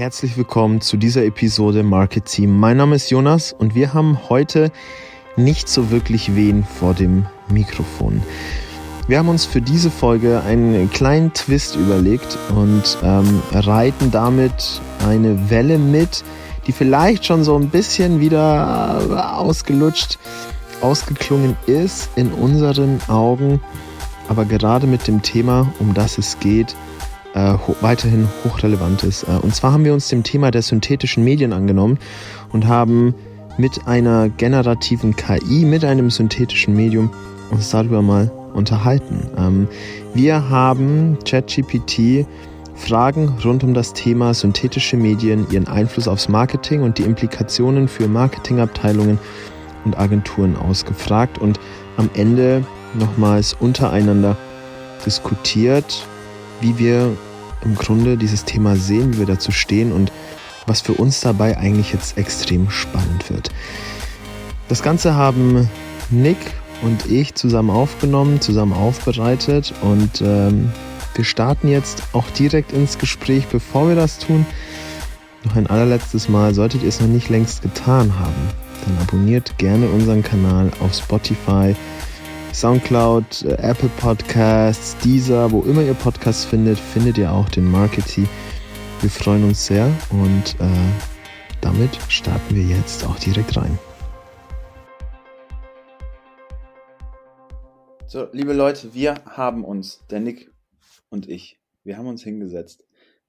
Herzlich 0.00 0.38
willkommen 0.38 0.80
zu 0.80 0.96
dieser 0.96 1.26
Episode 1.26 1.82
Market 1.82 2.24
Team. 2.24 2.58
Mein 2.58 2.78
Name 2.78 2.96
ist 2.96 3.10
Jonas 3.10 3.52
und 3.52 3.74
wir 3.74 3.92
haben 3.92 4.30
heute 4.30 4.72
nicht 5.36 5.68
so 5.68 5.90
wirklich 5.90 6.34
wen 6.34 6.64
vor 6.64 6.94
dem 6.94 7.26
Mikrofon. 7.50 8.22
Wir 9.08 9.18
haben 9.18 9.28
uns 9.28 9.44
für 9.44 9.60
diese 9.60 9.90
Folge 9.90 10.40
einen 10.40 10.88
kleinen 10.88 11.34
Twist 11.34 11.76
überlegt 11.76 12.38
und 12.56 12.96
ähm, 13.02 13.42
reiten 13.52 14.10
damit 14.10 14.80
eine 15.06 15.50
Welle 15.50 15.76
mit, 15.76 16.24
die 16.66 16.72
vielleicht 16.72 17.26
schon 17.26 17.44
so 17.44 17.54
ein 17.56 17.68
bisschen 17.68 18.20
wieder 18.20 19.36
ausgelutscht, 19.36 20.18
ausgeklungen 20.80 21.58
ist 21.66 22.08
in 22.16 22.32
unseren 22.32 23.02
Augen, 23.08 23.60
aber 24.30 24.46
gerade 24.46 24.86
mit 24.86 25.06
dem 25.08 25.20
Thema, 25.20 25.70
um 25.78 25.92
das 25.92 26.16
es 26.16 26.40
geht, 26.40 26.74
äh, 27.34 27.54
weiterhin 27.80 28.28
hochrelevant 28.44 29.02
ist. 29.04 29.24
Äh, 29.24 29.38
und 29.42 29.54
zwar 29.54 29.72
haben 29.72 29.84
wir 29.84 29.92
uns 29.92 30.08
dem 30.08 30.22
Thema 30.22 30.50
der 30.50 30.62
synthetischen 30.62 31.24
Medien 31.24 31.52
angenommen 31.52 31.98
und 32.52 32.66
haben 32.66 33.14
mit 33.58 33.86
einer 33.86 34.28
generativen 34.28 35.16
KI, 35.16 35.64
mit 35.64 35.84
einem 35.84 36.10
synthetischen 36.10 36.74
Medium 36.74 37.10
uns 37.50 37.70
darüber 37.70 38.02
mal 38.02 38.30
unterhalten. 38.54 39.28
Ähm, 39.36 39.68
wir 40.14 40.48
haben 40.48 41.18
ChatGPT 41.24 42.26
Fragen 42.74 43.36
rund 43.44 43.62
um 43.62 43.74
das 43.74 43.92
Thema 43.92 44.32
synthetische 44.32 44.96
Medien, 44.96 45.46
ihren 45.50 45.68
Einfluss 45.68 46.08
aufs 46.08 46.28
Marketing 46.28 46.82
und 46.82 46.96
die 46.96 47.02
Implikationen 47.02 47.88
für 47.88 48.08
Marketingabteilungen 48.08 49.18
und 49.84 49.98
Agenturen 49.98 50.56
ausgefragt 50.56 51.38
und 51.38 51.60
am 51.98 52.08
Ende 52.14 52.64
nochmals 52.98 53.54
untereinander 53.60 54.36
diskutiert, 55.04 56.06
wie 56.60 56.78
wir 56.78 57.16
im 57.64 57.74
Grunde 57.74 58.16
dieses 58.16 58.44
Thema 58.44 58.76
sehen, 58.76 59.14
wie 59.14 59.18
wir 59.18 59.26
dazu 59.26 59.52
stehen 59.52 59.92
und 59.92 60.12
was 60.66 60.80
für 60.80 60.92
uns 60.92 61.20
dabei 61.20 61.58
eigentlich 61.58 61.92
jetzt 61.92 62.16
extrem 62.16 62.70
spannend 62.70 63.30
wird. 63.30 63.50
Das 64.68 64.82
Ganze 64.82 65.14
haben 65.14 65.68
Nick 66.10 66.38
und 66.82 67.06
ich 67.06 67.34
zusammen 67.34 67.70
aufgenommen, 67.70 68.40
zusammen 68.40 68.72
aufbereitet 68.72 69.74
und 69.82 70.22
ähm, 70.22 70.70
wir 71.14 71.24
starten 71.24 71.68
jetzt 71.68 72.02
auch 72.12 72.30
direkt 72.30 72.72
ins 72.72 72.98
Gespräch. 72.98 73.46
Bevor 73.48 73.88
wir 73.88 73.96
das 73.96 74.18
tun, 74.18 74.46
noch 75.44 75.56
ein 75.56 75.66
allerletztes 75.66 76.28
Mal, 76.28 76.54
solltet 76.54 76.82
ihr 76.82 76.88
es 76.88 77.00
noch 77.00 77.08
nicht 77.08 77.28
längst 77.28 77.62
getan 77.62 78.18
haben, 78.18 78.48
dann 78.84 78.98
abonniert 79.06 79.58
gerne 79.58 79.88
unseren 79.88 80.22
Kanal 80.22 80.70
auf 80.80 80.94
Spotify, 80.94 81.74
Soundcloud, 82.52 83.44
äh, 83.44 83.54
Apple 83.62 83.88
Podcasts, 84.00 84.96
Deezer, 84.98 85.50
wo 85.52 85.62
immer 85.62 85.82
ihr 85.82 85.94
Podcasts 85.94 86.44
findet, 86.44 86.78
findet 86.78 87.16
ihr 87.16 87.32
auch 87.32 87.48
den 87.48 87.64
Marketing. 87.64 88.28
Wir 89.00 89.10
freuen 89.10 89.44
uns 89.44 89.66
sehr 89.66 89.86
und 90.10 90.56
äh, 90.60 90.68
damit 91.60 91.96
starten 92.08 92.54
wir 92.54 92.64
jetzt 92.64 93.04
auch 93.06 93.18
direkt 93.18 93.56
rein. 93.56 93.78
So, 98.06 98.26
liebe 98.32 98.52
Leute, 98.52 98.94
wir 98.94 99.14
haben 99.26 99.64
uns, 99.64 100.04
der 100.10 100.18
Nick 100.18 100.50
und 101.08 101.28
ich, 101.28 101.60
wir 101.84 101.96
haben 101.96 102.08
uns 102.08 102.24
hingesetzt, 102.24 102.84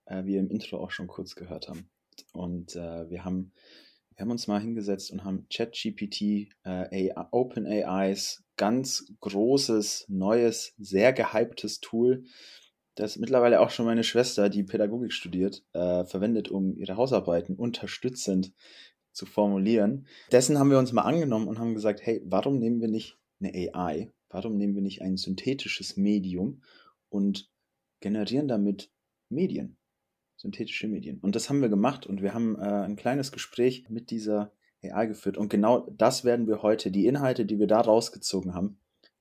äh, 0.05 0.25
wie 0.25 0.33
ihr 0.33 0.39
im 0.39 0.49
Intro 0.49 0.77
auch 0.77 0.91
schon 0.91 1.07
kurz 1.07 1.35
gehört 1.35 1.69
haben. 1.69 1.87
Und 2.33 2.75
äh, 2.75 3.09
wir 3.09 3.23
haben 3.23 3.51
wir 4.21 4.25
haben 4.25 4.31
uns 4.31 4.47
mal 4.47 4.61
hingesetzt 4.61 5.09
und 5.09 5.23
haben 5.23 5.47
ChatGPT, 5.51 6.49
äh, 6.63 7.09
OpenAIs 7.31 8.43
ganz 8.61 9.11
großes, 9.21 10.05
neues, 10.07 10.75
sehr 10.77 11.13
gehyptes 11.13 11.79
Tool, 11.79 12.25
das 12.93 13.17
mittlerweile 13.17 13.59
auch 13.59 13.71
schon 13.71 13.87
meine 13.87 14.03
Schwester, 14.03 14.49
die 14.49 14.61
Pädagogik 14.61 15.13
studiert, 15.13 15.65
äh, 15.73 16.05
verwendet, 16.05 16.49
um 16.49 16.77
ihre 16.77 16.95
Hausarbeiten 16.95 17.55
unterstützend 17.55 18.53
zu 19.13 19.25
formulieren. 19.25 20.05
Dessen 20.31 20.59
haben 20.59 20.69
wir 20.69 20.77
uns 20.77 20.91
mal 20.91 21.01
angenommen 21.01 21.47
und 21.47 21.57
haben 21.57 21.73
gesagt, 21.73 22.05
hey, 22.05 22.21
warum 22.23 22.59
nehmen 22.59 22.81
wir 22.81 22.87
nicht 22.87 23.17
eine 23.39 23.51
AI? 23.73 24.11
Warum 24.29 24.57
nehmen 24.57 24.75
wir 24.75 24.83
nicht 24.83 25.01
ein 25.01 25.17
synthetisches 25.17 25.97
Medium 25.97 26.61
und 27.09 27.49
generieren 27.99 28.47
damit 28.47 28.91
Medien? 29.29 29.75
synthetische 30.37 30.87
Medien. 30.87 31.19
Und 31.19 31.35
das 31.35 31.49
haben 31.49 31.61
wir 31.61 31.69
gemacht 31.69 32.07
und 32.07 32.21
wir 32.21 32.33
haben 32.33 32.55
äh, 32.55 32.61
ein 32.61 32.95
kleines 32.95 33.31
Gespräch 33.31 33.85
mit 33.89 34.09
dieser 34.09 34.51
AI 34.83 35.05
geführt. 35.07 35.37
Und 35.37 35.49
genau 35.49 35.87
das 35.97 36.23
werden 36.23 36.47
wir 36.47 36.61
heute, 36.61 36.91
die 36.91 37.05
Inhalte, 37.05 37.45
die 37.45 37.59
wir 37.59 37.67
da 37.67 37.81
rausgezogen 37.81 38.53
haben, 38.53 38.77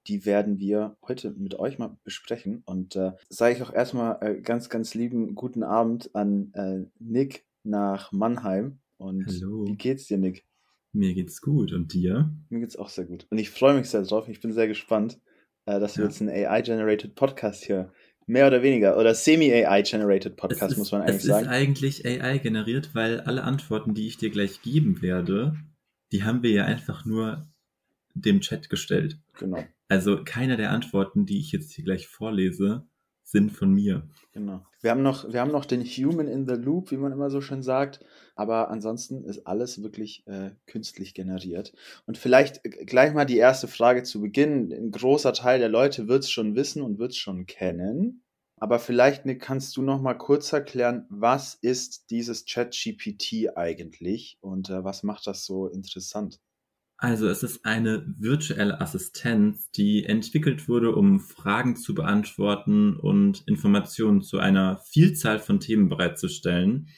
die 0.07 0.25
werden 0.25 0.59
wir 0.59 0.97
heute 1.07 1.31
mit 1.33 1.59
euch 1.59 1.79
mal 1.79 1.97
besprechen. 2.05 2.63
Und 2.65 2.97
äh, 2.97 3.13
sage 3.29 3.55
ich 3.55 3.63
auch 3.63 3.73
erstmal 3.73 4.19
äh, 4.23 4.41
ganz, 4.41 4.69
ganz 4.69 4.95
lieben 4.95 5.35
guten 5.35 5.63
Abend 5.63 6.15
an 6.15 6.53
äh, 6.55 6.87
Nick 6.99 7.45
nach 7.63 8.13
Mannheim. 8.13 8.79
Und 8.97 9.27
Hallo. 9.27 9.67
wie 9.67 9.77
geht's 9.77 10.07
dir, 10.07 10.19
Nick? 10.19 10.47
Mir 10.93 11.15
geht's 11.15 11.41
gut. 11.41 11.73
Und 11.73 11.93
dir? 11.93 12.31
Mir 12.49 12.61
geht's 12.61 12.77
auch 12.77 12.89
sehr 12.89 13.05
gut. 13.05 13.27
Und 13.31 13.39
ich 13.39 13.51
freue 13.51 13.77
mich 13.77 13.89
sehr 13.89 14.03
drauf. 14.03 14.29
Ich 14.29 14.41
bin 14.41 14.53
sehr 14.53 14.69
gespannt, 14.69 15.21
äh, 15.67 15.79
dass 15.79 15.97
wir 15.99 16.05
jetzt 16.05 16.21
einen 16.21 16.31
AI-generated 16.31 17.15
Podcast 17.15 17.65
hier 17.65 17.93
Mehr 18.31 18.47
oder 18.47 18.63
weniger. 18.63 18.97
Oder 18.97 19.13
semi-AI-generated 19.13 20.37
Podcast, 20.37 20.73
ist, 20.73 20.79
muss 20.79 20.93
man 20.93 21.03
eigentlich 21.03 21.25
sagen. 21.25 21.47
Es 21.47 21.51
ist 21.51 21.59
eigentlich 21.59 22.07
AI 22.07 22.39
generiert, 22.39 22.91
weil 22.95 23.21
alle 23.23 23.43
Antworten, 23.43 23.93
die 23.93 24.07
ich 24.07 24.19
dir 24.19 24.31
gleich 24.31 24.63
geben 24.63 25.03
werde, 25.03 25.57
die 26.13 26.23
haben 26.23 26.45
wir 26.45 26.51
ja 26.51 26.65
einfach 26.65 27.05
nur 27.05 27.49
dem 28.15 28.41
Chat 28.41 28.71
gestellt. 28.71 29.19
Genau. 29.37 29.65
Also 29.89 30.23
keine 30.25 30.57
der 30.57 30.71
Antworten, 30.71 31.27
die 31.27 31.41
ich 31.41 31.51
jetzt 31.51 31.73
hier 31.73 31.85
gleich 31.85 32.07
vorlese, 32.07 32.87
sind 33.31 33.53
von 33.53 33.73
mir. 33.73 34.09
Genau. 34.33 34.65
Wir 34.81 34.91
haben 34.91 35.03
noch, 35.03 35.33
wir 35.33 35.41
haben 35.41 35.53
noch 35.53 35.65
den 35.65 35.85
Human 35.85 36.27
in 36.27 36.47
the 36.49 36.55
Loop, 36.55 36.91
wie 36.91 36.97
man 36.97 37.13
immer 37.13 37.31
so 37.31 37.41
schön 37.41 37.63
sagt. 37.63 38.01
Aber 38.35 38.71
ansonsten 38.71 39.25
ist 39.25 39.47
alles 39.47 39.83
wirklich 39.83 40.27
äh, 40.27 40.51
künstlich 40.67 41.15
generiert. 41.15 41.73
Und 42.07 42.19
vielleicht 42.19 42.65
äh, 42.65 42.85
gleich 42.85 43.13
mal 43.13 43.27
die 43.27 43.39
erste 43.39 43.69
Frage 43.69 44.03
zu 44.03 44.21
Beginn. 44.21 44.73
Ein 44.73 44.91
großer 44.91 45.33
Teil 45.33 45.61
der 45.61 45.69
Leute 45.69 46.09
wird 46.09 46.25
es 46.25 46.31
schon 46.31 46.57
wissen 46.57 46.83
und 46.83 46.99
wird 46.99 47.13
es 47.13 47.19
schon 47.19 47.47
kennen. 47.47 48.23
Aber 48.57 48.79
vielleicht 48.79 49.25
Nick, 49.25 49.41
kannst 49.41 49.77
du 49.77 49.83
noch 49.83 50.03
mal 50.03 50.15
kurz 50.15 50.53
erklären, 50.53 51.07
was 51.09 51.55
ist 51.55 52.11
dieses 52.11 52.45
ChatGPT 52.45 53.57
eigentlich 53.57 54.39
und 54.41 54.69
äh, 54.69 54.85
was 54.85 55.03
macht 55.03 55.27
das 55.27 55.47
so 55.47 55.67
interessant? 55.69 56.41
Also 57.03 57.29
es 57.29 57.43
ist 57.43 57.65
eine 57.65 58.05
virtuelle 58.19 58.79
Assistenz, 58.79 59.71
die 59.71 60.05
entwickelt 60.05 60.69
wurde, 60.69 60.95
um 60.95 61.19
Fragen 61.19 61.75
zu 61.75 61.95
beantworten 61.95 62.95
und 62.95 63.43
Informationen 63.47 64.21
zu 64.21 64.39
einer 64.39 64.77
Vielzahl 64.85 65.39
von 65.39 65.61
Themen 65.61 65.89
bereitzustellen. 65.89 66.89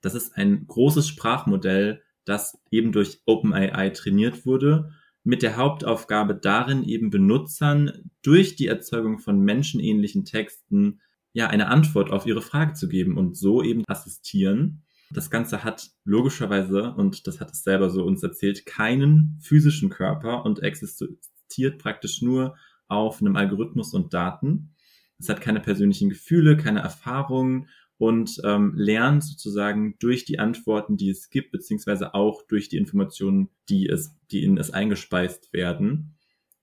Das 0.00 0.16
ist 0.16 0.36
ein 0.36 0.66
großes 0.66 1.06
Sprachmodell, 1.06 2.02
das 2.24 2.58
eben 2.72 2.90
durch 2.90 3.20
OpenAI 3.26 3.90
trainiert 3.90 4.44
wurde, 4.44 4.90
mit 5.22 5.42
der 5.42 5.56
Hauptaufgabe 5.56 6.34
darin 6.34 6.82
eben 6.82 7.10
Benutzern 7.10 8.10
durch 8.22 8.56
die 8.56 8.66
Erzeugung 8.66 9.20
von 9.20 9.38
menschenähnlichen 9.38 10.24
Texten 10.24 11.00
ja 11.32 11.46
eine 11.46 11.68
Antwort 11.68 12.10
auf 12.10 12.26
ihre 12.26 12.42
Frage 12.42 12.72
zu 12.72 12.88
geben 12.88 13.16
und 13.16 13.36
so 13.36 13.62
eben 13.62 13.84
assistieren. 13.86 14.82
Das 15.10 15.30
Ganze 15.30 15.62
hat 15.64 15.90
logischerweise, 16.04 16.92
und 16.94 17.26
das 17.26 17.40
hat 17.40 17.50
es 17.50 17.62
selber 17.62 17.90
so 17.90 18.04
uns 18.04 18.22
erzählt, 18.22 18.66
keinen 18.66 19.38
physischen 19.40 19.90
Körper 19.90 20.44
und 20.44 20.62
existiert 20.62 21.78
praktisch 21.78 22.22
nur 22.22 22.56
auf 22.88 23.20
einem 23.20 23.36
Algorithmus 23.36 23.94
und 23.94 24.14
Daten. 24.14 24.74
Es 25.18 25.28
hat 25.28 25.40
keine 25.40 25.60
persönlichen 25.60 26.08
Gefühle, 26.08 26.56
keine 26.56 26.80
Erfahrungen 26.80 27.68
und 27.96 28.40
ähm, 28.44 28.74
lernt 28.76 29.22
sozusagen 29.22 29.94
durch 30.00 30.24
die 30.24 30.38
Antworten, 30.38 30.96
die 30.96 31.10
es 31.10 31.30
gibt, 31.30 31.52
beziehungsweise 31.52 32.14
auch 32.14 32.42
durch 32.42 32.68
die 32.68 32.76
Informationen, 32.76 33.50
die 33.68 33.88
es, 33.88 34.18
die 34.30 34.42
in 34.42 34.58
es 34.58 34.70
eingespeist 34.70 35.52
werden. 35.52 36.16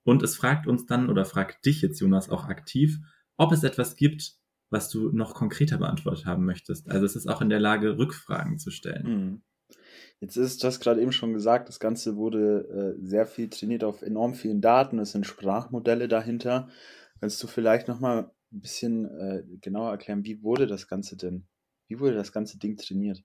Und 0.04 0.22
es 0.22 0.36
fragt 0.36 0.66
uns 0.66 0.86
dann 0.86 1.08
oder 1.08 1.24
fragt 1.24 1.64
dich 1.64 1.80
jetzt, 1.80 2.00
Jonas, 2.00 2.28
auch 2.28 2.44
aktiv, 2.44 2.98
ob 3.36 3.52
es 3.52 3.62
etwas 3.64 3.96
gibt, 3.96 4.34
was 4.72 4.88
du 4.88 5.10
noch 5.12 5.34
konkreter 5.34 5.78
beantwortet 5.78 6.26
haben 6.26 6.44
möchtest. 6.44 6.90
Also 6.90 7.04
es 7.06 7.14
ist 7.14 7.28
auch 7.28 7.40
in 7.40 7.50
der 7.50 7.60
Lage, 7.60 7.98
Rückfragen 7.98 8.58
zu 8.58 8.70
stellen. 8.70 9.06
Mhm. 9.06 9.42
Jetzt 10.20 10.36
ist, 10.36 10.62
du 10.62 10.68
hast 10.68 10.80
gerade 10.80 11.00
eben 11.00 11.12
schon 11.12 11.32
gesagt, 11.32 11.68
das 11.68 11.80
Ganze 11.80 12.16
wurde 12.16 12.96
äh, 13.00 13.04
sehr 13.04 13.26
viel 13.26 13.48
trainiert 13.50 13.84
auf 13.84 14.02
enorm 14.02 14.34
vielen 14.34 14.60
Daten. 14.60 14.98
Es 14.98 15.12
sind 15.12 15.26
Sprachmodelle 15.26 16.08
dahinter. 16.08 16.68
Kannst 17.20 17.42
du 17.42 17.46
vielleicht 17.46 17.88
nochmal 17.88 18.30
ein 18.52 18.60
bisschen 18.60 19.06
äh, 19.06 19.42
genauer 19.60 19.90
erklären, 19.90 20.24
wie 20.24 20.42
wurde 20.42 20.66
das 20.66 20.86
Ganze 20.86 21.16
denn, 21.16 21.46
wie 21.88 21.98
wurde 21.98 22.14
das 22.14 22.32
ganze 22.32 22.58
Ding 22.58 22.76
trainiert? 22.76 23.24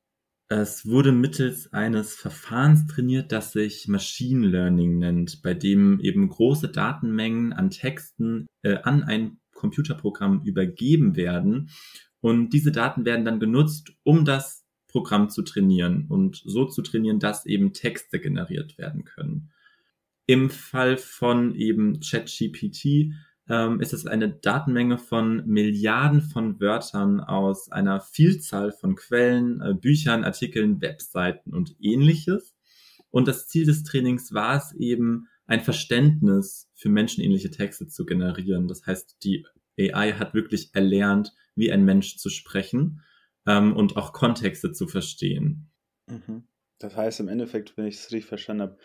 Es 0.50 0.86
wurde 0.86 1.12
mittels 1.12 1.74
eines 1.74 2.16
Verfahrens 2.16 2.88
trainiert, 2.88 3.34
das 3.34 3.52
sich 3.52 3.88
Machine 3.90 4.48
Learning 4.48 4.98
nennt, 4.98 5.42
bei 5.42 5.54
dem 5.54 6.00
eben 6.00 6.30
große 6.30 6.70
Datenmengen 6.70 7.52
an 7.52 7.70
Texten 7.70 8.48
äh, 8.64 8.78
an 8.84 9.04
ein 9.04 9.40
Computerprogramm 9.58 10.44
übergeben 10.44 11.16
werden. 11.18 11.70
Und 12.22 12.52
diese 12.52 12.72
Daten 12.72 13.04
werden 13.06 13.26
dann 13.26 13.40
genutzt, 13.40 13.92
um 14.04 14.24
das 14.24 14.66
Programm 14.88 15.30
zu 15.30 15.42
trainieren 15.42 16.06
und 16.08 16.42
so 16.46 16.66
zu 16.66 16.82
trainieren, 16.82 17.20
dass 17.20 17.46
eben 17.46 17.74
Texte 17.74 18.20
generiert 18.20 18.78
werden 18.78 19.04
können. 19.04 19.52
Im 20.26 20.50
Fall 20.50 20.98
von 20.98 21.56
eben 21.56 22.00
ChatGPT 22.00 23.14
ähm, 23.50 23.80
ist 23.80 23.94
es 23.94 24.06
eine 24.06 24.30
Datenmenge 24.30 24.98
von 24.98 25.46
Milliarden 25.46 26.22
von 26.22 26.60
Wörtern 26.60 27.20
aus 27.20 27.72
einer 27.72 28.02
Vielzahl 28.02 28.72
von 28.72 28.96
Quellen, 28.96 29.62
äh, 29.62 29.74
Büchern, 29.74 30.24
Artikeln, 30.24 30.82
Webseiten 30.82 31.54
und 31.54 31.76
ähnliches. 31.80 32.56
Und 33.10 33.28
das 33.28 33.48
Ziel 33.48 33.66
des 33.66 33.84
Trainings 33.84 34.34
war 34.34 34.58
es 34.58 34.74
eben, 34.74 35.28
ein 35.48 35.62
Verständnis 35.62 36.70
für 36.76 36.90
menschenähnliche 36.90 37.50
Texte 37.50 37.88
zu 37.88 38.06
generieren. 38.06 38.68
Das 38.68 38.86
heißt, 38.86 39.18
die 39.24 39.46
AI 39.80 40.14
hat 40.14 40.34
wirklich 40.34 40.76
erlernt, 40.76 41.34
wie 41.56 41.72
ein 41.72 41.86
Mensch 41.86 42.18
zu 42.18 42.30
sprechen 42.30 43.02
ähm, 43.46 43.76
und 43.76 43.98
auch 43.98 44.14
Kontexte 44.14 44.72
zu 44.72 44.88
verstehen. 44.88 45.70
Mhm. 46.08 46.44
Das 46.80 46.96
heißt 46.96 47.20
im 47.22 47.28
Endeffekt, 47.28 47.76
wenn 47.76 47.88
ich 47.88 47.96
es 47.96 48.12
richtig 48.12 48.28
verstanden 48.28 48.62
habe, 48.62 48.78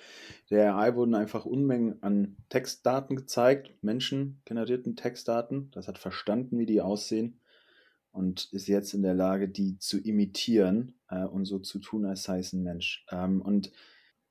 der 0.48 0.76
AI 0.76 0.94
wurden 0.94 1.14
einfach 1.14 1.44
Unmengen 1.44 2.02
an 2.02 2.36
Textdaten 2.48 3.16
gezeigt, 3.16 3.70
menschengenerierten 3.82 4.96
Textdaten. 4.96 5.70
Das 5.72 5.88
hat 5.88 5.98
verstanden, 5.98 6.58
wie 6.58 6.64
die 6.64 6.80
aussehen 6.80 7.40
und 8.12 8.50
ist 8.52 8.66
jetzt 8.66 8.94
in 8.94 9.02
der 9.02 9.14
Lage, 9.14 9.48
die 9.48 9.78
zu 9.78 9.98
imitieren 9.98 10.94
äh, 11.08 11.24
und 11.24 11.44
so 11.44 11.58
zu 11.58 11.80
tun, 11.80 12.06
als 12.06 12.22
sei 12.22 12.38
es 12.38 12.52
ein 12.52 12.62
Mensch. 12.62 13.04
Ähm, 13.10 13.42
und 13.42 13.72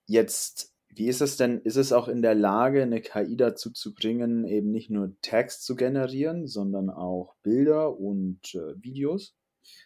jetzt, 0.07 0.71
wie 0.94 1.08
ist 1.08 1.22
es 1.22 1.38
denn? 1.38 1.60
Ist 1.62 1.78
es 1.78 1.94
auch 1.94 2.08
in 2.08 2.22
der 2.22 2.36
Lage, 2.36 2.84
eine 2.84 3.02
KI 3.02 3.38
dazu 3.38 3.72
zu 3.72 3.94
bringen, 3.94 4.46
eben 4.46 4.72
nicht 4.72 4.90
nur 4.90 5.16
Text 5.22 5.66
zu 5.66 5.76
generieren, 5.76 6.48
sondern 6.48 6.90
auch 6.90 7.36
Bilder 7.44 7.98
und 7.98 8.56
äh, 8.56 8.82
Videos? 8.82 9.36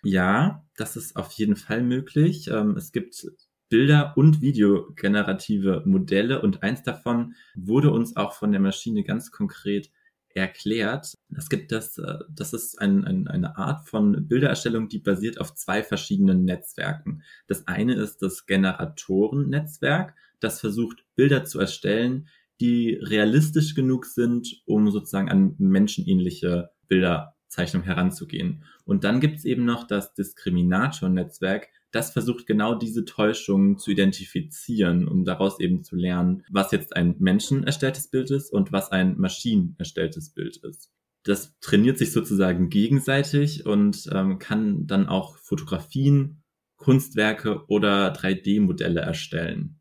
Ja, 0.04 0.66
das 0.78 0.96
ist 0.96 1.16
auf 1.16 1.31
jeden 1.34 1.56
Fall 1.56 1.84
möglich. 1.84 2.48
Ähm, 2.48 2.75
es 2.78 2.92
gibt 2.92 3.25
Bilder- 3.69 4.13
und 4.16 4.42
Videogenerative 4.42 5.84
Modelle 5.86 6.42
und 6.42 6.63
eins 6.63 6.84
davon 6.84 7.36
wurde 7.56 7.92
uns 7.92 8.16
auch 8.16 8.34
von 8.34 8.51
der 8.51 8.62
Maschine 8.62 9.04
ganz 9.04 9.31
konkret 9.31 9.92
erklärt. 10.36 11.18
Es 11.36 11.50
gibt 11.50 11.72
das, 11.72 11.98
äh, 11.98 12.19
das 12.30 12.54
ist 12.54 12.80
ein, 12.80 13.06
ein, 13.06 13.28
eine 13.28 13.58
Art 13.58 13.88
von 13.88 14.28
Bildererstellung, 14.28 14.90
die 14.90 15.00
basiert 15.00 15.40
auf 15.40 15.56
zwei 15.56 15.81
verschiedenen 15.81 16.44
Netzwerken. 16.44 17.24
Das 17.48 17.68
eine 17.68 17.96
ist 17.96 18.22
das 18.22 18.46
Generatorennetzwerk, 18.46 20.13
das 20.45 20.59
versucht 20.59 21.03
Bilder 21.15 21.44
zu 21.44 21.59
erstellen, 21.59 22.27
die 22.62 22.97
realistisch 23.01 23.75
genug 23.75 24.06
sind, 24.06 24.62
um 24.65 24.89
sozusagen 24.92 25.30
an 25.30 25.56
menschenähnliche 25.57 26.69
Bilderzeichnung 26.88 27.83
heranzugehen. 27.83 28.63
Und 28.86 29.03
dann 29.03 29.19
gibt's 29.19 29.44
eben 29.44 29.65
noch 29.65 29.86
das 29.86 30.13
Diskriminator-Netzwerk, 30.13 31.68
das 31.92 32.12
versucht 32.12 32.45
genau 32.45 32.75
diese 32.75 33.06
Täuschungen 33.06 33.77
zu 33.77 33.92
identifizieren, 33.92 35.07
um 35.07 35.24
daraus 35.24 35.59
eben 35.59 35.83
zu 35.83 35.95
lernen, 35.95 36.44
was 36.50 36.71
jetzt 36.71 36.95
ein 36.95 37.15
menschenerstelltes 37.19 38.09
Bild 38.09 38.31
ist 38.31 38.51
und 38.51 38.71
was 38.71 38.91
ein 38.91 39.18
maschinenerstelltes 39.18 40.31
Bild 40.31 40.57
ist. 40.57 40.91
Das 41.24 41.57
trainiert 41.59 41.98
sich 41.98 42.12
sozusagen 42.12 42.69
gegenseitig 42.69 43.65
und 43.65 44.09
ähm, 44.12 44.39
kann 44.39 44.86
dann 44.86 45.07
auch 45.07 45.38
Fotografien, 45.38 46.44
Kunstwerke 46.75 47.65
oder 47.68 48.13
3D-Modelle 48.13 49.00
erstellen. 49.00 49.80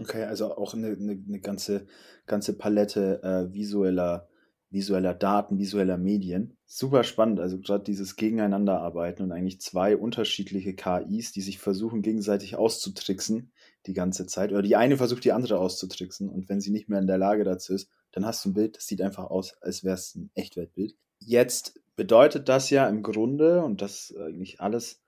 Okay, 0.00 0.24
also 0.24 0.56
auch 0.56 0.74
eine, 0.74 0.88
eine, 0.88 1.12
eine 1.12 1.40
ganze, 1.40 1.86
ganze 2.26 2.56
Palette 2.56 3.22
äh, 3.22 3.52
visueller 3.52 4.30
visueller 4.70 5.14
Daten, 5.14 5.58
visueller 5.58 5.98
Medien. 5.98 6.56
Super 6.64 7.02
spannend, 7.02 7.40
also 7.40 7.58
gerade 7.58 7.82
dieses 7.82 8.14
Gegeneinanderarbeiten 8.14 9.24
und 9.24 9.32
eigentlich 9.32 9.60
zwei 9.60 9.96
unterschiedliche 9.96 10.74
KIs, 10.74 11.32
die 11.32 11.40
sich 11.40 11.58
versuchen 11.58 12.02
gegenseitig 12.02 12.56
auszutricksen 12.56 13.52
die 13.86 13.92
ganze 13.92 14.26
Zeit. 14.26 14.52
Oder 14.52 14.62
die 14.62 14.76
eine 14.76 14.96
versucht 14.96 15.24
die 15.24 15.32
andere 15.32 15.58
auszutricksen 15.58 16.28
und 16.28 16.48
wenn 16.48 16.60
sie 16.60 16.70
nicht 16.70 16.88
mehr 16.88 17.00
in 17.00 17.08
der 17.08 17.18
Lage 17.18 17.42
dazu 17.44 17.74
ist, 17.74 17.90
dann 18.12 18.24
hast 18.24 18.44
du 18.44 18.50
ein 18.50 18.54
Bild, 18.54 18.76
das 18.76 18.86
sieht 18.86 19.02
einfach 19.02 19.24
aus, 19.24 19.60
als 19.60 19.82
wäre 19.82 19.94
es 19.94 20.14
ein 20.14 20.30
Echtweltbild. 20.34 20.94
Jetzt 21.18 21.80
bedeutet 21.96 22.48
das 22.48 22.70
ja 22.70 22.88
im 22.88 23.02
Grunde, 23.02 23.62
und 23.62 23.82
das 23.82 24.14
eigentlich 24.16 24.60
alles, 24.60 25.02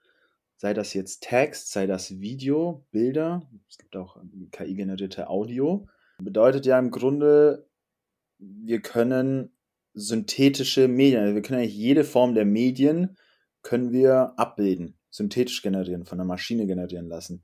sei 0.63 0.75
das 0.75 0.95
jetzt 0.95 1.25
Text, 1.25 1.73
sei 1.73 1.89
das 1.89 2.21
Video, 2.21 2.87
Bilder, 2.93 3.43
es 3.69 3.79
gibt 3.79 3.97
auch 3.97 4.17
KI-generierte 4.53 5.29
Audio, 5.29 5.89
bedeutet 6.19 6.67
ja 6.67 6.79
im 6.79 6.93
Grunde, 6.93 7.69
wir 8.39 8.81
können 8.81 9.51
synthetische 9.93 10.87
Medien, 10.87 11.21
also 11.21 11.35
wir 11.35 11.43
können 11.43 11.59
eigentlich 11.59 11.75
jede 11.75 12.05
Form 12.05 12.37
der 12.37 12.45
Medien 12.45 13.17
können 13.63 13.91
wir 13.91 14.35
abbilden, 14.37 14.97
synthetisch 15.11 15.63
generieren, 15.63 16.07
von 16.07 16.19
der 16.19 16.27
Maschine 16.29 16.65
generieren 16.65 17.09
lassen. 17.09 17.43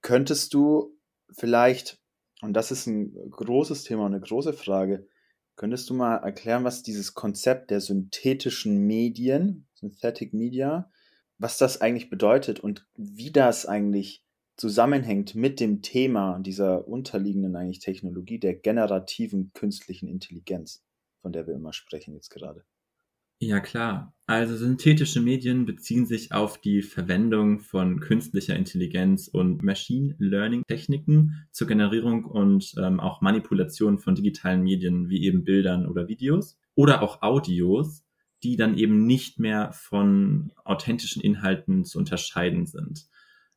Könntest 0.00 0.54
du 0.54 0.96
vielleicht, 1.32 2.00
und 2.42 2.52
das 2.52 2.70
ist 2.70 2.86
ein 2.86 3.12
großes 3.28 3.82
Thema 3.82 4.06
eine 4.06 4.20
große 4.20 4.52
Frage, 4.52 5.08
könntest 5.56 5.90
du 5.90 5.94
mal 5.94 6.18
erklären, 6.18 6.62
was 6.62 6.84
dieses 6.84 7.14
Konzept 7.14 7.72
der 7.72 7.80
synthetischen 7.80 8.86
Medien, 8.86 9.66
Synthetic 9.74 10.32
Media, 10.32 10.92
was 11.38 11.58
das 11.58 11.80
eigentlich 11.80 12.10
bedeutet 12.10 12.60
und 12.60 12.86
wie 12.96 13.30
das 13.30 13.66
eigentlich 13.66 14.24
zusammenhängt 14.56 15.34
mit 15.34 15.60
dem 15.60 15.82
Thema 15.82 16.38
dieser 16.38 16.88
unterliegenden 16.88 17.56
eigentlich 17.56 17.80
Technologie 17.80 18.38
der 18.38 18.54
generativen 18.54 19.52
künstlichen 19.52 20.08
Intelligenz, 20.08 20.82
von 21.20 21.32
der 21.32 21.46
wir 21.46 21.54
immer 21.54 21.72
sprechen 21.72 22.14
jetzt 22.14 22.30
gerade. 22.30 22.64
Ja 23.38 23.60
klar. 23.60 24.14
Also 24.26 24.56
synthetische 24.56 25.20
Medien 25.20 25.66
beziehen 25.66 26.06
sich 26.06 26.32
auf 26.32 26.58
die 26.58 26.80
Verwendung 26.80 27.60
von 27.60 28.00
künstlicher 28.00 28.56
Intelligenz 28.56 29.28
und 29.28 29.62
Machine 29.62 30.16
Learning 30.18 30.62
Techniken 30.66 31.46
zur 31.52 31.66
Generierung 31.66 32.24
und 32.24 32.74
ähm, 32.78 32.98
auch 32.98 33.20
Manipulation 33.20 33.98
von 33.98 34.14
digitalen 34.14 34.62
Medien 34.62 35.10
wie 35.10 35.22
eben 35.22 35.44
Bildern 35.44 35.86
oder 35.86 36.08
Videos 36.08 36.58
oder 36.74 37.02
auch 37.02 37.20
Audios, 37.20 38.05
die 38.42 38.56
dann 38.56 38.76
eben 38.76 39.06
nicht 39.06 39.38
mehr 39.38 39.72
von 39.72 40.52
authentischen 40.64 41.22
Inhalten 41.22 41.84
zu 41.84 41.98
unterscheiden 41.98 42.66
sind. 42.66 43.06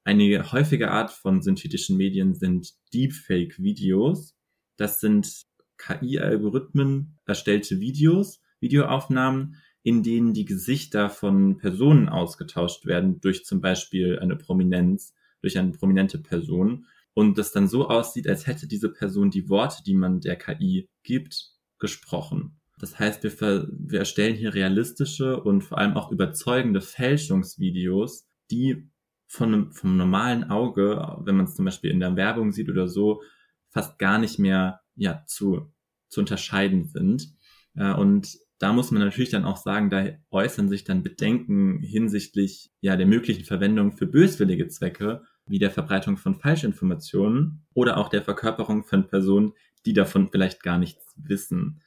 Eine 0.04 0.52
häufige 0.52 0.92
Art 0.92 1.12
von 1.12 1.42
synthetischen 1.42 1.98
Medien 1.98 2.34
sind 2.34 2.74
Deepfake-Videos. 2.94 4.36
Das 4.78 5.00
sind 5.00 5.46
KI-Algorithmen 5.78 7.20
erstellte 7.26 7.80
Videos, 7.80 8.42
Videoaufnahmen, 8.60 9.56
in 9.84 10.04
denen 10.04 10.34
die 10.34 10.46
Gesichter 10.46 11.10
von 11.10 11.58
Personen 11.58 12.10
ausgetauscht 12.10 12.86
werden 12.86 13.22
durch 13.22 13.46
zum 13.46 13.62
Beispiel 13.62 14.20
eine 14.20 14.36
Prominenz, 14.36 15.14
durch 15.42 15.58
eine 15.58 15.72
prominente 15.72 16.20
Person 16.20 16.86
und 17.14 17.38
das 17.38 17.52
dann 17.52 17.68
so 17.68 17.88
aussieht, 17.88 18.28
als 18.28 18.46
hätte 18.46 18.68
diese 18.68 18.90
Person 18.92 19.32
die 19.32 19.50
Worte, 19.50 19.84
die 19.84 19.96
man 19.96 20.20
der 20.22 20.36
KI 20.36 20.90
gibt, 21.04 21.54
gesprochen. 21.80 22.59
Das 22.80 22.98
heißt, 22.98 23.24
wir, 23.24 23.68
wir 23.70 24.00
erstellen 24.00 24.36
hier 24.36 24.54
realistische 24.54 25.40
und 25.42 25.62
vor 25.62 25.78
allem 25.78 25.96
auch 25.98 26.12
überzeugende 26.12 26.82
Fälschungsvideos, 26.82 28.28
die 28.50 28.90
von, 29.28 29.72
vom 29.72 29.98
normalen 29.98 30.50
Auge, 30.50 31.18
wenn 31.24 31.36
man 31.36 31.46
es 31.46 31.56
zum 31.56 31.66
Beispiel 31.66 31.92
in 31.92 32.00
der 32.00 32.16
Werbung 32.16 32.52
sieht 32.52 32.70
oder 32.70 32.88
so, 32.88 33.22
fast 33.70 34.00
gar 34.00 34.18
nicht 34.18 34.40
mehr 34.40 34.82
ja, 34.96 35.24
zu, 35.28 35.72
zu 36.08 36.22
unterscheiden 36.22 36.86
sind. 36.86 37.36
Äh, 37.76 37.94
und 37.94 38.38
da 38.58 38.74
muss 38.74 38.92
man 38.92 39.02
natürlich 39.02 39.30
dann 39.30 39.46
auch 39.46 39.58
sagen, 39.58 39.90
da 39.90 40.08
äußern 40.32 40.68
sich 40.68 40.84
dann 40.84 41.04
Bedenken 41.04 41.80
hinsichtlich 41.80 42.72
ja 42.82 42.98
der 42.98 43.06
möglichen 43.06 43.46
Verwendung 43.46 43.92
für 43.92 44.08
böswillige 44.08 44.68
Zwecke, 44.68 45.22
wie 45.46 45.60
der 45.60 45.72
Verbreitung 45.72 46.18
von 46.18 46.36
Falschinformationen 46.36 47.66
oder 47.74 47.98
auch 47.98 48.10
der 48.10 48.22
Verkörperung 48.22 48.84
von 48.84 49.08
Personen, 49.08 49.54
die 49.86 49.94
davon 49.94 50.30
vielleicht 50.30 50.62
gar 50.62 50.78
nichts 50.78 51.14
wissen. 51.16 51.82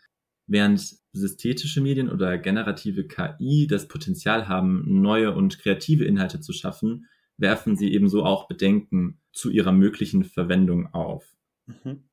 Während 0.46 0.96
synthetische 1.12 1.80
Medien 1.80 2.10
oder 2.10 2.38
generative 2.38 3.06
KI 3.06 3.66
das 3.68 3.88
Potenzial 3.88 4.48
haben, 4.48 4.84
neue 5.02 5.34
und 5.34 5.58
kreative 5.58 6.04
Inhalte 6.04 6.40
zu 6.40 6.52
schaffen, 6.52 7.06
werfen 7.36 7.76
sie 7.76 7.92
ebenso 7.92 8.24
auch 8.24 8.48
Bedenken 8.48 9.20
zu 9.32 9.50
ihrer 9.50 9.72
möglichen 9.72 10.24
Verwendung 10.24 10.92
auf. 10.94 11.36
Mhm. 11.66 12.04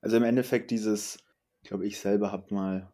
Also 0.00 0.16
im 0.16 0.24
Endeffekt 0.24 0.70
dieses, 0.70 1.18
ich 1.62 1.68
glaube, 1.68 1.86
ich 1.86 1.98
selber 1.98 2.32
habe 2.32 2.54
mal 2.54 2.92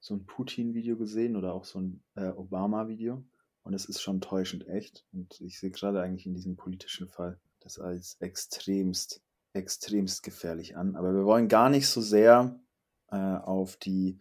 so 0.00 0.14
ein 0.14 0.26
Putin-Video 0.26 0.96
gesehen 0.96 1.36
oder 1.36 1.52
auch 1.52 1.64
so 1.64 1.80
ein 1.80 2.02
äh, 2.14 2.28
Obama-Video 2.28 3.24
und 3.62 3.74
es 3.74 3.86
ist 3.86 4.00
schon 4.00 4.20
täuschend 4.20 4.68
echt 4.68 5.04
und 5.12 5.40
ich 5.40 5.58
sehe 5.58 5.70
gerade 5.70 6.00
eigentlich 6.00 6.26
in 6.26 6.34
diesem 6.34 6.56
politischen 6.56 7.08
Fall 7.08 7.40
das 7.60 7.78
als 7.78 8.16
extremst, 8.20 9.20
extremst 9.52 10.22
gefährlich 10.22 10.76
an. 10.76 10.94
Aber 10.94 11.12
wir 11.12 11.24
wollen 11.24 11.48
gar 11.48 11.68
nicht 11.68 11.88
so 11.88 12.00
sehr 12.00 12.60
äh, 13.10 13.16
auf 13.16 13.76
die 13.76 14.18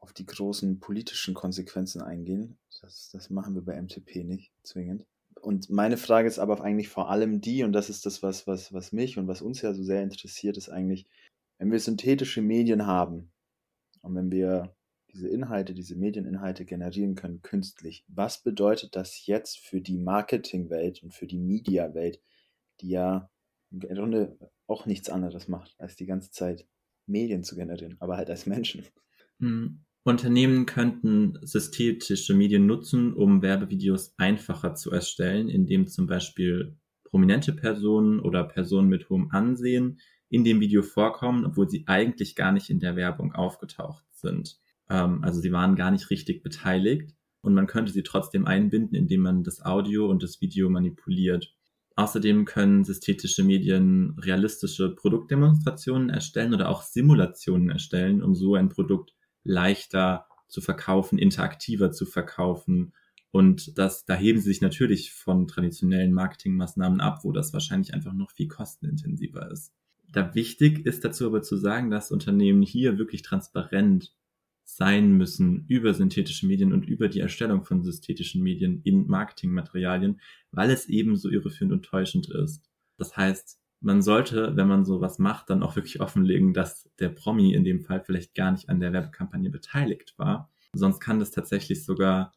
auf 0.00 0.12
die 0.12 0.26
großen 0.26 0.80
politischen 0.80 1.32
Konsequenzen 1.32 2.02
eingehen. 2.02 2.58
Das, 2.80 3.10
das 3.12 3.30
machen 3.30 3.54
wir 3.54 3.62
bei 3.62 3.80
MTP 3.80 4.24
nicht 4.24 4.52
zwingend 4.64 5.06
und 5.42 5.70
meine 5.70 5.96
Frage 5.96 6.28
ist 6.28 6.38
aber 6.38 6.60
eigentlich 6.62 6.88
vor 6.88 7.10
allem 7.10 7.40
die, 7.40 7.64
und 7.64 7.72
das 7.72 7.90
ist 7.90 8.06
das, 8.06 8.22
was, 8.22 8.46
was, 8.46 8.72
was 8.72 8.92
mich 8.92 9.18
und 9.18 9.26
was 9.26 9.42
uns 9.42 9.60
ja 9.60 9.74
so 9.74 9.82
sehr 9.82 10.02
interessiert, 10.02 10.56
ist 10.56 10.68
eigentlich, 10.68 11.06
wenn 11.58 11.72
wir 11.72 11.80
synthetische 11.80 12.42
Medien 12.42 12.86
haben 12.86 13.32
und 14.02 14.14
wenn 14.14 14.30
wir 14.30 14.74
diese 15.12 15.28
Inhalte, 15.28 15.74
diese 15.74 15.96
Medieninhalte 15.96 16.64
generieren 16.64 17.16
können 17.16 17.42
künstlich, 17.42 18.04
was 18.06 18.42
bedeutet 18.42 18.94
das 18.94 19.26
jetzt 19.26 19.58
für 19.58 19.80
die 19.80 19.98
Marketingwelt 19.98 21.02
und 21.02 21.12
für 21.12 21.26
die 21.26 21.38
Mediawelt, 21.38 22.22
die 22.80 22.90
ja 22.90 23.28
im 23.72 23.80
Grunde 23.80 24.38
auch 24.68 24.86
nichts 24.86 25.10
anderes 25.10 25.48
macht, 25.48 25.74
als 25.78 25.96
die 25.96 26.06
ganze 26.06 26.30
Zeit 26.30 26.66
Medien 27.12 27.44
zu 27.44 27.54
generieren, 27.54 27.96
aber 28.00 28.16
halt 28.16 28.30
als 28.30 28.46
Menschen? 28.46 28.84
Hm, 29.38 29.84
Unternehmen 30.04 30.66
könnten 30.66 31.38
synthetische 31.42 32.34
Medien 32.34 32.66
nutzen, 32.66 33.14
um 33.14 33.40
Werbevideos 33.40 34.14
einfacher 34.16 34.74
zu 34.74 34.90
erstellen, 34.90 35.48
indem 35.48 35.86
zum 35.86 36.06
Beispiel 36.08 36.76
prominente 37.04 37.52
Personen 37.52 38.18
oder 38.18 38.42
Personen 38.42 38.88
mit 38.88 39.08
hohem 39.10 39.30
Ansehen 39.30 40.00
in 40.28 40.44
dem 40.44 40.60
Video 40.60 40.82
vorkommen, 40.82 41.44
obwohl 41.44 41.68
sie 41.68 41.84
eigentlich 41.86 42.34
gar 42.34 42.52
nicht 42.52 42.70
in 42.70 42.80
der 42.80 42.96
Werbung 42.96 43.34
aufgetaucht 43.34 44.02
sind. 44.10 44.58
Ähm, 44.88 45.22
also 45.22 45.40
sie 45.40 45.52
waren 45.52 45.76
gar 45.76 45.90
nicht 45.90 46.10
richtig 46.10 46.42
beteiligt 46.42 47.14
und 47.42 47.54
man 47.54 47.66
könnte 47.66 47.92
sie 47.92 48.02
trotzdem 48.02 48.46
einbinden, 48.46 48.96
indem 48.96 49.20
man 49.20 49.44
das 49.44 49.62
Audio 49.62 50.08
und 50.08 50.22
das 50.22 50.40
Video 50.40 50.70
manipuliert. 50.70 51.54
Außerdem 51.96 52.44
können 52.44 52.84
synthetische 52.84 53.44
Medien 53.44 54.16
realistische 54.18 54.94
Produktdemonstrationen 54.94 56.10
erstellen 56.10 56.54
oder 56.54 56.68
auch 56.68 56.82
Simulationen 56.82 57.70
erstellen, 57.70 58.22
um 58.22 58.34
so 58.34 58.54
ein 58.54 58.68
Produkt 58.68 59.14
leichter 59.44 60.26
zu 60.48 60.60
verkaufen, 60.60 61.18
interaktiver 61.18 61.92
zu 61.92 62.06
verkaufen. 62.06 62.92
Und 63.30 63.78
das, 63.78 64.04
da 64.04 64.14
heben 64.14 64.40
sie 64.40 64.50
sich 64.50 64.60
natürlich 64.60 65.12
von 65.12 65.46
traditionellen 65.46 66.12
Marketingmaßnahmen 66.12 67.00
ab, 67.00 67.20
wo 67.24 67.32
das 67.32 67.52
wahrscheinlich 67.52 67.94
einfach 67.94 68.12
noch 68.12 68.30
viel 68.30 68.48
kostenintensiver 68.48 69.50
ist. 69.50 69.72
Da 70.12 70.34
wichtig 70.34 70.84
ist 70.84 71.04
dazu 71.04 71.26
aber 71.26 71.42
zu 71.42 71.56
sagen, 71.56 71.90
dass 71.90 72.12
Unternehmen 72.12 72.62
hier 72.62 72.98
wirklich 72.98 73.22
transparent 73.22 74.14
sein 74.64 75.12
müssen 75.12 75.64
über 75.68 75.92
synthetische 75.94 76.46
Medien 76.46 76.72
und 76.72 76.86
über 76.86 77.08
die 77.08 77.20
Erstellung 77.20 77.64
von 77.64 77.82
synthetischen 77.82 78.42
Medien 78.42 78.80
in 78.84 79.06
Marketingmaterialien, 79.06 80.20
weil 80.50 80.70
es 80.70 80.88
eben 80.88 81.16
so 81.16 81.28
irreführend 81.28 81.72
und 81.72 81.84
täuschend 81.84 82.30
ist. 82.30 82.70
Das 82.96 83.16
heißt, 83.16 83.58
man 83.80 84.00
sollte, 84.00 84.56
wenn 84.56 84.68
man 84.68 84.84
sowas 84.84 85.18
macht, 85.18 85.50
dann 85.50 85.62
auch 85.62 85.74
wirklich 85.74 86.00
offenlegen, 86.00 86.54
dass 86.54 86.88
der 87.00 87.08
Promi 87.08 87.52
in 87.52 87.64
dem 87.64 87.80
Fall 87.80 88.00
vielleicht 88.00 88.34
gar 88.34 88.52
nicht 88.52 88.68
an 88.68 88.78
der 88.78 88.92
Werbekampagne 88.92 89.50
beteiligt 89.50 90.14
war. 90.18 90.52
Sonst 90.72 91.00
kann 91.00 91.18
das 91.18 91.32
tatsächlich 91.32 91.84
sogar 91.84 92.32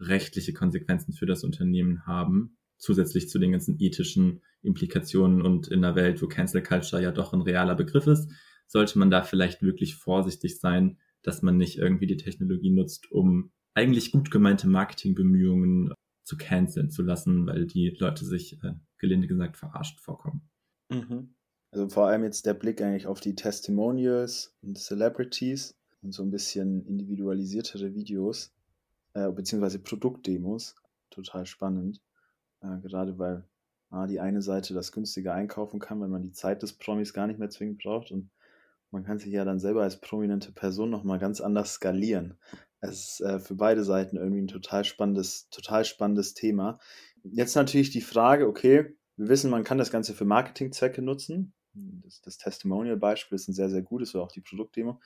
rechtliche 0.00 0.52
Konsequenzen 0.52 1.12
für 1.12 1.26
das 1.26 1.44
Unternehmen 1.44 2.06
haben, 2.06 2.56
zusätzlich 2.76 3.28
zu 3.28 3.38
den 3.38 3.52
ganzen 3.52 3.76
ethischen 3.80 4.42
Implikationen 4.62 5.42
und 5.42 5.68
in 5.68 5.84
einer 5.84 5.94
Welt, 5.94 6.20
wo 6.20 6.26
Cancel 6.26 6.62
Culture 6.62 7.02
ja 7.02 7.12
doch 7.12 7.32
ein 7.32 7.42
realer 7.42 7.74
Begriff 7.74 8.06
ist, 8.06 8.30
sollte 8.66 8.98
man 8.98 9.10
da 9.10 9.22
vielleicht 9.22 9.62
wirklich 9.62 9.96
vorsichtig 9.96 10.60
sein, 10.60 10.98
dass 11.22 11.42
man 11.42 11.56
nicht 11.56 11.78
irgendwie 11.78 12.06
die 12.06 12.16
Technologie 12.16 12.70
nutzt, 12.70 13.10
um 13.10 13.50
eigentlich 13.74 14.12
gut 14.12 14.30
gemeinte 14.30 14.68
Marketingbemühungen 14.68 15.92
zu 16.24 16.36
canceln 16.36 16.90
zu 16.90 17.02
lassen, 17.02 17.46
weil 17.46 17.66
die 17.66 17.90
Leute 17.98 18.24
sich, 18.24 18.62
äh, 18.62 18.74
gelinde 18.98 19.28
gesagt, 19.28 19.56
verarscht 19.56 20.00
vorkommen. 20.00 20.42
Mhm. 20.90 21.34
Also 21.70 21.88
vor 21.88 22.06
allem 22.06 22.24
jetzt 22.24 22.46
der 22.46 22.54
Blick 22.54 22.80
eigentlich 22.80 23.06
auf 23.06 23.20
die 23.20 23.34
Testimonials 23.34 24.54
und 24.62 24.78
Celebrities 24.78 25.76
und 26.02 26.12
so 26.12 26.22
ein 26.22 26.30
bisschen 26.30 26.84
individualisiertere 26.86 27.94
Videos, 27.94 28.52
äh, 29.14 29.30
beziehungsweise 29.30 29.78
Produktdemos. 29.78 30.74
Total 31.10 31.46
spannend. 31.46 32.00
Äh, 32.60 32.78
gerade 32.80 33.18
weil 33.18 33.44
ah, 33.90 34.06
die 34.06 34.20
eine 34.20 34.42
Seite 34.42 34.74
das 34.74 34.92
günstiger 34.92 35.34
einkaufen 35.34 35.80
kann, 35.80 36.00
wenn 36.00 36.10
man 36.10 36.22
die 36.22 36.32
Zeit 36.32 36.62
des 36.62 36.72
Promis 36.72 37.12
gar 37.12 37.26
nicht 37.26 37.38
mehr 37.38 37.50
zwingend 37.50 37.82
braucht 37.82 38.10
und 38.10 38.30
man 38.90 39.04
kann 39.04 39.18
sich 39.18 39.32
ja 39.32 39.44
dann 39.44 39.58
selber 39.58 39.82
als 39.82 40.00
prominente 40.00 40.52
Person 40.52 40.90
nochmal 40.90 41.18
ganz 41.18 41.40
anders 41.40 41.74
skalieren. 41.74 42.38
Es 42.80 43.20
ist 43.20 43.20
äh, 43.20 43.40
für 43.40 43.54
beide 43.54 43.84
Seiten 43.84 44.16
irgendwie 44.16 44.42
ein 44.42 44.48
total 44.48 44.84
spannendes, 44.84 45.48
total 45.50 45.84
spannendes 45.84 46.34
Thema. 46.34 46.78
Jetzt 47.22 47.56
natürlich 47.56 47.90
die 47.90 48.00
Frage, 48.00 48.46
okay, 48.46 48.96
wir 49.16 49.28
wissen, 49.28 49.50
man 49.50 49.64
kann 49.64 49.78
das 49.78 49.90
Ganze 49.90 50.14
für 50.14 50.24
Marketingzwecke 50.24 51.02
nutzen. 51.02 51.52
Das, 51.74 52.20
das 52.22 52.38
Testimonial-Beispiel 52.38 53.36
ist 53.36 53.48
ein 53.48 53.54
sehr, 53.54 53.68
sehr 53.68 53.82
gutes, 53.82 54.14
oder 54.14 54.24
auch 54.24 54.32
die 54.32 54.40
Produktdemo. 54.40 55.00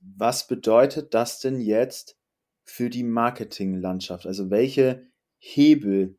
Was 0.00 0.46
bedeutet 0.46 1.12
das 1.12 1.40
denn 1.40 1.60
jetzt 1.60 2.16
für 2.64 2.88
die 2.88 3.02
Marketinglandschaft? 3.02 4.26
Also 4.26 4.50
welche 4.50 5.06
Hebel 5.38 6.16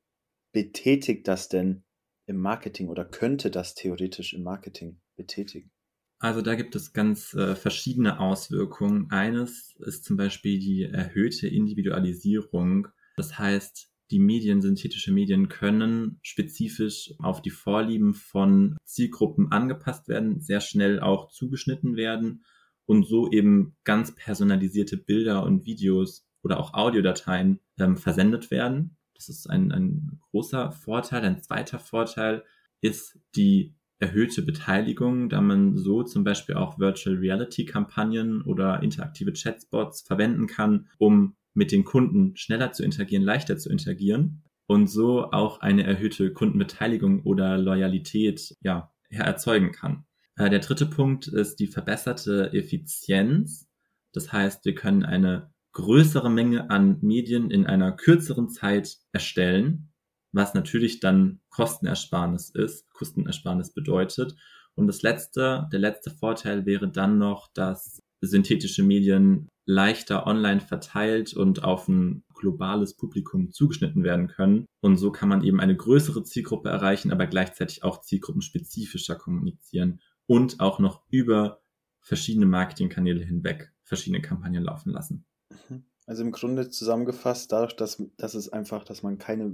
betätigt 0.51 1.27
das 1.27 1.47
denn 1.47 1.83
im 2.25 2.37
Marketing 2.37 2.89
oder 2.89 3.05
könnte 3.05 3.51
das 3.51 3.73
theoretisch 3.73 4.33
im 4.33 4.43
Marketing 4.43 4.99
betätigen? 5.15 5.71
Also 6.19 6.41
da 6.41 6.55
gibt 6.55 6.75
es 6.75 6.91
ganz 6.91 7.33
äh, 7.33 7.55
verschiedene 7.55 8.19
Auswirkungen. 8.19 9.09
Eines 9.09 9.75
ist 9.79 10.03
zum 10.03 10.17
Beispiel 10.17 10.59
die 10.59 10.83
erhöhte 10.83 11.47
Individualisierung. 11.47 12.89
Das 13.15 13.39
heißt, 13.39 13.89
die 14.11 14.19
Medien, 14.19 14.61
synthetische 14.61 15.13
Medien 15.13 15.47
können 15.47 16.19
spezifisch 16.21 17.13
auf 17.19 17.41
die 17.41 17.51
Vorlieben 17.51 18.13
von 18.13 18.75
Zielgruppen 18.83 19.51
angepasst 19.51 20.07
werden, 20.07 20.41
sehr 20.41 20.61
schnell 20.61 20.99
auch 20.99 21.29
zugeschnitten 21.29 21.95
werden 21.95 22.43
und 22.85 23.07
so 23.07 23.31
eben 23.31 23.77
ganz 23.83 24.13
personalisierte 24.13 24.97
Bilder 24.97 25.43
und 25.43 25.65
Videos 25.65 26.27
oder 26.43 26.59
auch 26.59 26.73
Audiodateien 26.73 27.59
ähm, 27.77 27.95
versendet 27.95 28.51
werden. 28.51 28.97
Das 29.13 29.29
ist 29.29 29.49
ein, 29.49 29.71
ein 29.71 30.19
großer 30.31 30.71
Vorteil. 30.71 31.23
Ein 31.23 31.41
zweiter 31.41 31.79
Vorteil 31.79 32.43
ist 32.81 33.19
die 33.35 33.75
erhöhte 33.99 34.41
Beteiligung, 34.41 35.29
da 35.29 35.41
man 35.41 35.77
so 35.77 36.03
zum 36.03 36.23
Beispiel 36.23 36.55
auch 36.55 36.79
Virtual 36.79 37.17
Reality 37.17 37.65
Kampagnen 37.65 38.41
oder 38.41 38.81
interaktive 38.81 39.33
Chatbots 39.33 40.01
verwenden 40.01 40.47
kann, 40.47 40.87
um 40.97 41.35
mit 41.53 41.71
den 41.71 41.83
Kunden 41.83 42.35
schneller 42.37 42.71
zu 42.71 42.83
interagieren, 42.83 43.23
leichter 43.23 43.57
zu 43.57 43.69
interagieren 43.69 44.43
und 44.67 44.87
so 44.87 45.31
auch 45.31 45.59
eine 45.59 45.83
erhöhte 45.83 46.31
Kundenbeteiligung 46.31 47.23
oder 47.23 47.57
Loyalität 47.57 48.55
ja, 48.61 48.91
erzeugen 49.09 49.71
kann. 49.71 50.05
Äh, 50.35 50.49
der 50.49 50.59
dritte 50.59 50.85
Punkt 50.85 51.27
ist 51.27 51.57
die 51.57 51.67
verbesserte 51.67 52.53
Effizienz. 52.53 53.67
Das 54.13 54.31
heißt, 54.31 54.63
wir 54.65 54.75
können 54.75 55.03
eine 55.03 55.51
größere 55.73 56.29
Menge 56.29 56.69
an 56.69 56.99
Medien 57.01 57.51
in 57.51 57.65
einer 57.65 57.91
kürzeren 57.91 58.49
Zeit 58.49 58.97
erstellen 59.11 59.88
was 60.31 60.53
natürlich 60.53 60.99
dann 60.99 61.39
Kostenersparnis 61.49 62.49
ist, 62.49 62.91
Kostenersparnis 62.93 63.73
bedeutet. 63.73 64.35
Und 64.75 64.87
das 64.87 65.01
letzte, 65.01 65.67
der 65.71 65.79
letzte 65.79 66.11
Vorteil 66.11 66.65
wäre 66.65 66.89
dann 66.89 67.17
noch, 67.17 67.51
dass 67.53 68.01
synthetische 68.21 68.83
Medien 68.83 69.47
leichter 69.65 70.25
online 70.25 70.61
verteilt 70.61 71.33
und 71.33 71.63
auf 71.63 71.87
ein 71.87 72.23
globales 72.33 72.95
Publikum 72.95 73.51
zugeschnitten 73.51 74.03
werden 74.03 74.27
können. 74.27 74.65
Und 74.81 74.97
so 74.97 75.11
kann 75.11 75.29
man 75.29 75.43
eben 75.43 75.59
eine 75.59 75.75
größere 75.75 76.23
Zielgruppe 76.23 76.69
erreichen, 76.69 77.11
aber 77.11 77.27
gleichzeitig 77.27 77.83
auch 77.83 78.01
zielgruppenspezifischer 78.01 79.15
kommunizieren 79.15 80.01
und 80.25 80.59
auch 80.59 80.79
noch 80.79 81.03
über 81.09 81.61
verschiedene 82.01 82.45
Marketingkanäle 82.45 83.23
hinweg 83.23 83.71
verschiedene 83.83 84.21
Kampagnen 84.21 84.63
laufen 84.63 84.91
lassen. 84.91 85.25
Mhm. 85.69 85.83
Also 86.09 86.23
im 86.23 86.31
Grunde 86.31 86.71
zusammengefasst, 86.71 87.51
dadurch, 87.51 87.75
dass, 87.75 88.01
dass 88.17 88.33
es 88.33 88.51
einfach, 88.51 88.83
dass 88.83 89.03
man 89.03 89.19
keine 89.19 89.53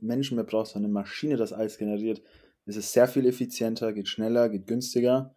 Menschen 0.00 0.36
mehr 0.36 0.46
braucht, 0.46 0.68
sondern 0.68 0.92
eine 0.92 0.94
Maschine 0.94 1.36
das 1.36 1.52
alles 1.52 1.76
generiert, 1.76 2.22
ist 2.64 2.76
es 2.76 2.94
sehr 2.94 3.06
viel 3.06 3.26
effizienter, 3.26 3.92
geht 3.92 4.08
schneller, 4.08 4.48
geht 4.48 4.66
günstiger. 4.66 5.34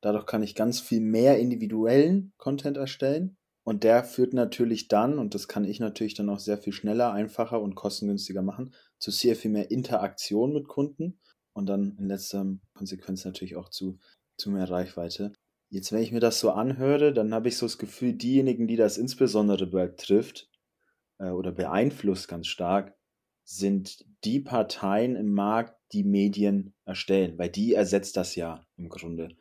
Dadurch 0.00 0.24
kann 0.24 0.42
ich 0.42 0.54
ganz 0.54 0.80
viel 0.80 1.02
mehr 1.02 1.38
individuellen 1.38 2.32
Content 2.38 2.78
erstellen. 2.78 3.36
Und 3.62 3.84
der 3.84 4.04
führt 4.04 4.32
natürlich 4.32 4.88
dann, 4.88 5.18
und 5.18 5.34
das 5.34 5.48
kann 5.48 5.66
ich 5.66 5.80
natürlich 5.80 6.14
dann 6.14 6.30
auch 6.30 6.38
sehr 6.38 6.56
viel 6.56 6.72
schneller, 6.72 7.12
einfacher 7.12 7.60
und 7.60 7.74
kostengünstiger 7.74 8.40
machen, 8.40 8.74
zu 8.98 9.10
sehr 9.10 9.36
viel 9.36 9.50
mehr 9.50 9.70
Interaktion 9.70 10.54
mit 10.54 10.66
Kunden 10.66 11.20
und 11.52 11.66
dann 11.66 11.94
in 11.98 12.08
letzter 12.08 12.46
Konsequenz 12.72 13.26
natürlich 13.26 13.56
auch 13.56 13.68
zu, 13.68 13.98
zu 14.38 14.50
mehr 14.50 14.70
Reichweite. 14.70 15.34
Jetzt, 15.68 15.92
wenn 15.92 16.02
ich 16.02 16.12
mir 16.12 16.20
das 16.20 16.38
so 16.38 16.50
anhöre, 16.50 17.12
dann 17.12 17.34
habe 17.34 17.48
ich 17.48 17.56
so 17.56 17.66
das 17.66 17.78
Gefühl, 17.78 18.12
diejenigen, 18.12 18.66
die 18.66 18.76
das 18.76 18.98
insbesondere 18.98 19.66
betrifft 19.66 20.48
äh, 21.18 21.30
oder 21.30 21.52
beeinflusst 21.52 22.28
ganz 22.28 22.46
stark, 22.46 22.94
sind 23.44 24.04
die 24.24 24.40
Parteien 24.40 25.16
im 25.16 25.32
Markt, 25.32 25.76
die 25.92 26.04
Medien 26.04 26.74
erstellen, 26.84 27.38
weil 27.38 27.48
die 27.48 27.74
ersetzt 27.74 28.16
das 28.16 28.34
ja 28.34 28.64
im 28.76 28.88
Grunde. 28.88 29.36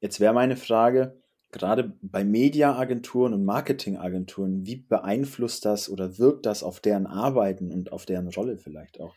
Jetzt 0.00 0.20
wäre 0.20 0.34
meine 0.34 0.56
Frage, 0.56 1.20
gerade 1.52 1.96
bei 2.02 2.24
Mediaagenturen 2.24 3.32
und 3.34 3.44
Marketingagenturen, 3.44 4.66
wie 4.66 4.76
beeinflusst 4.76 5.64
das 5.64 5.88
oder 5.88 6.18
wirkt 6.18 6.46
das 6.46 6.62
auf 6.62 6.80
deren 6.80 7.06
Arbeiten 7.06 7.72
und 7.72 7.92
auf 7.92 8.04
deren 8.04 8.28
Rolle 8.28 8.58
vielleicht 8.58 9.00
auch? 9.00 9.14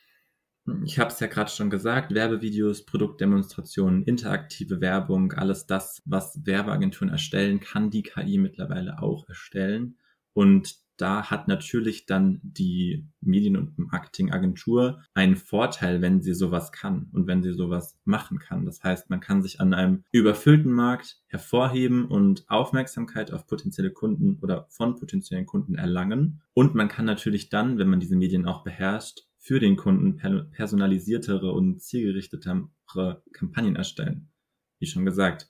Ich 0.83 0.99
habe 0.99 1.09
es 1.09 1.19
ja 1.19 1.27
gerade 1.27 1.49
schon 1.49 1.69
gesagt, 1.69 2.13
Werbevideos, 2.13 2.85
Produktdemonstrationen, 2.85 4.03
interaktive 4.03 4.81
Werbung, 4.81 5.33
alles 5.33 5.65
das, 5.65 6.01
was 6.05 6.45
Werbeagenturen 6.45 7.09
erstellen, 7.09 7.59
kann 7.59 7.89
die 7.89 8.03
KI 8.03 8.37
mittlerweile 8.37 9.01
auch 9.01 9.27
erstellen. 9.27 9.97
Und 10.33 10.75
da 10.99 11.29
hat 11.29 11.47
natürlich 11.47 12.05
dann 12.05 12.41
die 12.43 13.07
Medien- 13.21 13.55
und 13.55 13.79
Marketingagentur 13.79 15.01
einen 15.13 15.37
Vorteil, 15.37 16.01
wenn 16.01 16.21
sie 16.21 16.33
sowas 16.33 16.73
kann 16.73 17.07
und 17.13 17.25
wenn 17.25 17.41
sie 17.41 17.53
sowas 17.53 17.97
machen 18.03 18.37
kann. 18.37 18.65
Das 18.65 18.83
heißt, 18.83 19.09
man 19.09 19.21
kann 19.21 19.41
sich 19.41 19.61
an 19.61 19.73
einem 19.73 20.03
überfüllten 20.11 20.73
Markt 20.73 21.21
hervorheben 21.27 22.05
und 22.05 22.43
Aufmerksamkeit 22.49 23.31
auf 23.31 23.47
potenzielle 23.47 23.91
Kunden 23.91 24.39
oder 24.41 24.67
von 24.69 24.95
potenziellen 24.97 25.45
Kunden 25.45 25.75
erlangen. 25.75 26.41
Und 26.53 26.75
man 26.75 26.89
kann 26.89 27.05
natürlich 27.05 27.47
dann, 27.47 27.77
wenn 27.77 27.89
man 27.89 28.01
diese 28.01 28.17
Medien 28.17 28.45
auch 28.45 28.63
beherrscht, 28.63 29.28
für 29.39 29.59
den 29.59 29.77
Kunden 29.77 30.17
personalisiertere 30.51 31.51
und 31.51 31.81
zielgerichtetere 31.81 33.23
Kampagnen 33.33 33.75
erstellen. 33.75 34.29
Wie 34.79 34.85
schon 34.85 35.05
gesagt, 35.05 35.49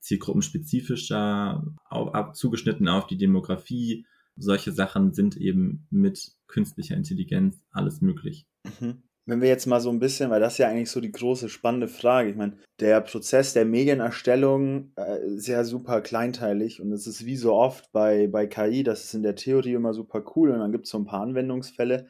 zielgruppenspezifischer, 0.00 1.64
auf, 1.84 2.32
zugeschnitten 2.32 2.88
auf 2.88 3.06
die 3.06 3.18
Demografie. 3.18 4.06
Solche 4.36 4.72
Sachen 4.72 5.12
sind 5.12 5.36
eben 5.36 5.86
mit 5.90 6.32
künstlicher 6.46 6.96
Intelligenz 6.96 7.64
alles 7.70 8.00
möglich. 8.00 8.46
Mhm. 8.80 9.02
Wenn 9.28 9.40
wir 9.40 9.48
jetzt 9.48 9.66
mal 9.66 9.80
so 9.80 9.90
ein 9.90 9.98
bisschen, 9.98 10.30
weil 10.30 10.40
das 10.40 10.52
ist 10.52 10.58
ja 10.58 10.68
eigentlich 10.68 10.90
so 10.90 11.00
die 11.00 11.10
große 11.10 11.48
spannende 11.48 11.88
Frage. 11.88 12.30
Ich 12.30 12.36
meine, 12.36 12.58
der 12.78 13.00
Prozess 13.00 13.54
der 13.54 13.64
Medienerstellung 13.64 14.92
äh, 14.96 15.34
ist 15.34 15.48
ja 15.48 15.64
super 15.64 16.00
kleinteilig 16.00 16.80
und 16.80 16.92
es 16.92 17.08
ist 17.08 17.26
wie 17.26 17.36
so 17.36 17.54
oft 17.54 17.90
bei, 17.90 18.28
bei 18.28 18.46
KI, 18.46 18.84
das 18.84 19.04
ist 19.04 19.14
in 19.14 19.24
der 19.24 19.34
Theorie 19.34 19.72
immer 19.72 19.94
super 19.94 20.24
cool 20.36 20.50
und 20.50 20.60
dann 20.60 20.70
gibt 20.70 20.84
es 20.84 20.90
so 20.90 20.98
ein 20.98 21.06
paar 21.06 21.22
Anwendungsfälle. 21.22 22.06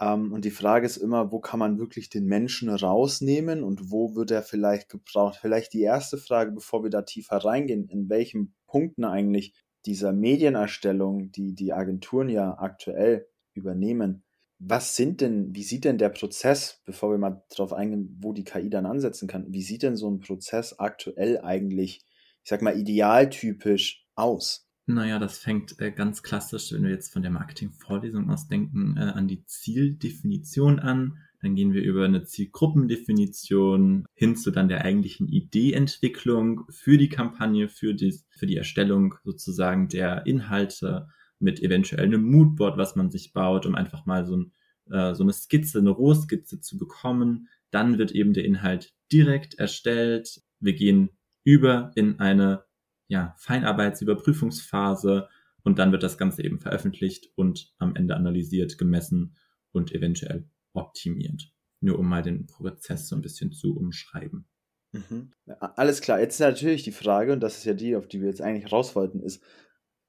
Ähm, 0.00 0.32
und 0.32 0.44
die 0.44 0.50
Frage 0.50 0.86
ist 0.86 0.96
immer, 0.96 1.32
wo 1.32 1.40
kann 1.40 1.58
man 1.58 1.78
wirklich 1.78 2.10
den 2.10 2.26
Menschen 2.26 2.68
rausnehmen 2.68 3.62
und 3.62 3.90
wo 3.90 4.14
wird 4.14 4.30
er 4.30 4.42
vielleicht 4.42 4.88
gebraucht? 4.88 5.38
Vielleicht 5.40 5.72
die 5.72 5.82
erste 5.82 6.18
Frage, 6.18 6.52
bevor 6.52 6.82
wir 6.82 6.90
da 6.90 7.02
tiefer 7.02 7.36
reingehen, 7.38 7.88
in 7.88 8.08
welchen 8.08 8.54
Punkten 8.66 9.04
eigentlich 9.04 9.54
dieser 9.86 10.12
Medienerstellung, 10.12 11.30
die 11.32 11.54
die 11.54 11.72
Agenturen 11.72 12.28
ja 12.28 12.58
aktuell 12.58 13.28
übernehmen, 13.54 14.24
was 14.58 14.96
sind 14.96 15.20
denn, 15.20 15.54
wie 15.54 15.62
sieht 15.62 15.84
denn 15.84 15.98
der 15.98 16.08
Prozess, 16.08 16.80
bevor 16.84 17.10
wir 17.10 17.18
mal 17.18 17.44
darauf 17.50 17.72
eingehen, 17.72 18.16
wo 18.20 18.32
die 18.32 18.44
KI 18.44 18.70
dann 18.70 18.86
ansetzen 18.86 19.28
kann, 19.28 19.52
wie 19.52 19.62
sieht 19.62 19.82
denn 19.82 19.96
so 19.96 20.10
ein 20.10 20.20
Prozess 20.20 20.78
aktuell 20.78 21.40
eigentlich, 21.40 22.04
ich 22.42 22.48
sag 22.48 22.62
mal, 22.62 22.78
idealtypisch 22.78 24.06
aus? 24.14 24.65
Naja, 24.88 25.18
das 25.18 25.38
fängt 25.38 25.80
äh, 25.80 25.90
ganz 25.90 26.22
klassisch, 26.22 26.72
wenn 26.72 26.84
wir 26.84 26.90
jetzt 26.90 27.12
von 27.12 27.22
der 27.22 27.32
Marketingvorlesung 27.32 28.30
aus 28.30 28.46
denken, 28.46 28.96
äh, 28.96 29.00
an 29.00 29.26
die 29.26 29.44
Zieldefinition 29.44 30.78
an. 30.78 31.18
Dann 31.42 31.56
gehen 31.56 31.72
wir 31.72 31.82
über 31.82 32.04
eine 32.04 32.24
Zielgruppendefinition 32.24 34.06
hin 34.14 34.36
zu 34.36 34.52
dann 34.52 34.68
der 34.68 34.84
eigentlichen 34.84 35.28
Ideeentwicklung 35.28 36.66
für 36.70 36.98
die 36.98 37.08
Kampagne, 37.08 37.68
für 37.68 37.94
die, 37.94 38.14
für 38.30 38.46
die 38.46 38.56
Erstellung 38.56 39.16
sozusagen 39.24 39.88
der 39.88 40.24
Inhalte, 40.24 41.08
mit 41.38 41.62
eventuell 41.62 42.04
einem 42.04 42.22
Moodboard, 42.22 42.78
was 42.78 42.96
man 42.96 43.10
sich 43.10 43.32
baut, 43.32 43.66
um 43.66 43.74
einfach 43.74 44.06
mal 44.06 44.24
so, 44.24 44.36
ein, 44.36 44.52
äh, 44.90 45.14
so 45.14 45.22
eine 45.22 45.32
Skizze, 45.32 45.80
eine 45.80 45.90
Rohskizze 45.90 46.60
zu 46.60 46.78
bekommen. 46.78 47.48
Dann 47.70 47.98
wird 47.98 48.12
eben 48.12 48.32
der 48.32 48.44
Inhalt 48.44 48.94
direkt 49.12 49.54
erstellt. 49.54 50.40
Wir 50.60 50.74
gehen 50.74 51.10
über 51.44 51.92
in 51.94 52.20
eine 52.20 52.64
ja, 53.08 53.34
Feinarbeitsüberprüfungsphase 53.38 55.28
und 55.62 55.78
dann 55.78 55.92
wird 55.92 56.02
das 56.02 56.18
Ganze 56.18 56.42
eben 56.42 56.58
veröffentlicht 56.60 57.30
und 57.34 57.74
am 57.78 57.96
Ende 57.96 58.16
analysiert, 58.16 58.78
gemessen 58.78 59.36
und 59.72 59.92
eventuell 59.92 60.48
optimiert. 60.72 61.52
Nur 61.80 61.98
um 61.98 62.08
mal 62.08 62.22
den 62.22 62.46
Prozess 62.46 63.08
so 63.08 63.16
ein 63.16 63.22
bisschen 63.22 63.52
zu 63.52 63.76
umschreiben. 63.76 64.48
Mhm. 64.92 65.32
Alles 65.58 66.00
klar. 66.00 66.20
Jetzt 66.20 66.34
ist 66.34 66.40
natürlich 66.40 66.82
die 66.82 66.92
Frage, 66.92 67.32
und 67.32 67.40
das 67.40 67.58
ist 67.58 67.64
ja 67.64 67.74
die, 67.74 67.96
auf 67.96 68.08
die 68.08 68.20
wir 68.20 68.28
jetzt 68.28 68.40
eigentlich 68.40 68.72
raus 68.72 68.94
wollten, 68.94 69.20
ist, 69.20 69.42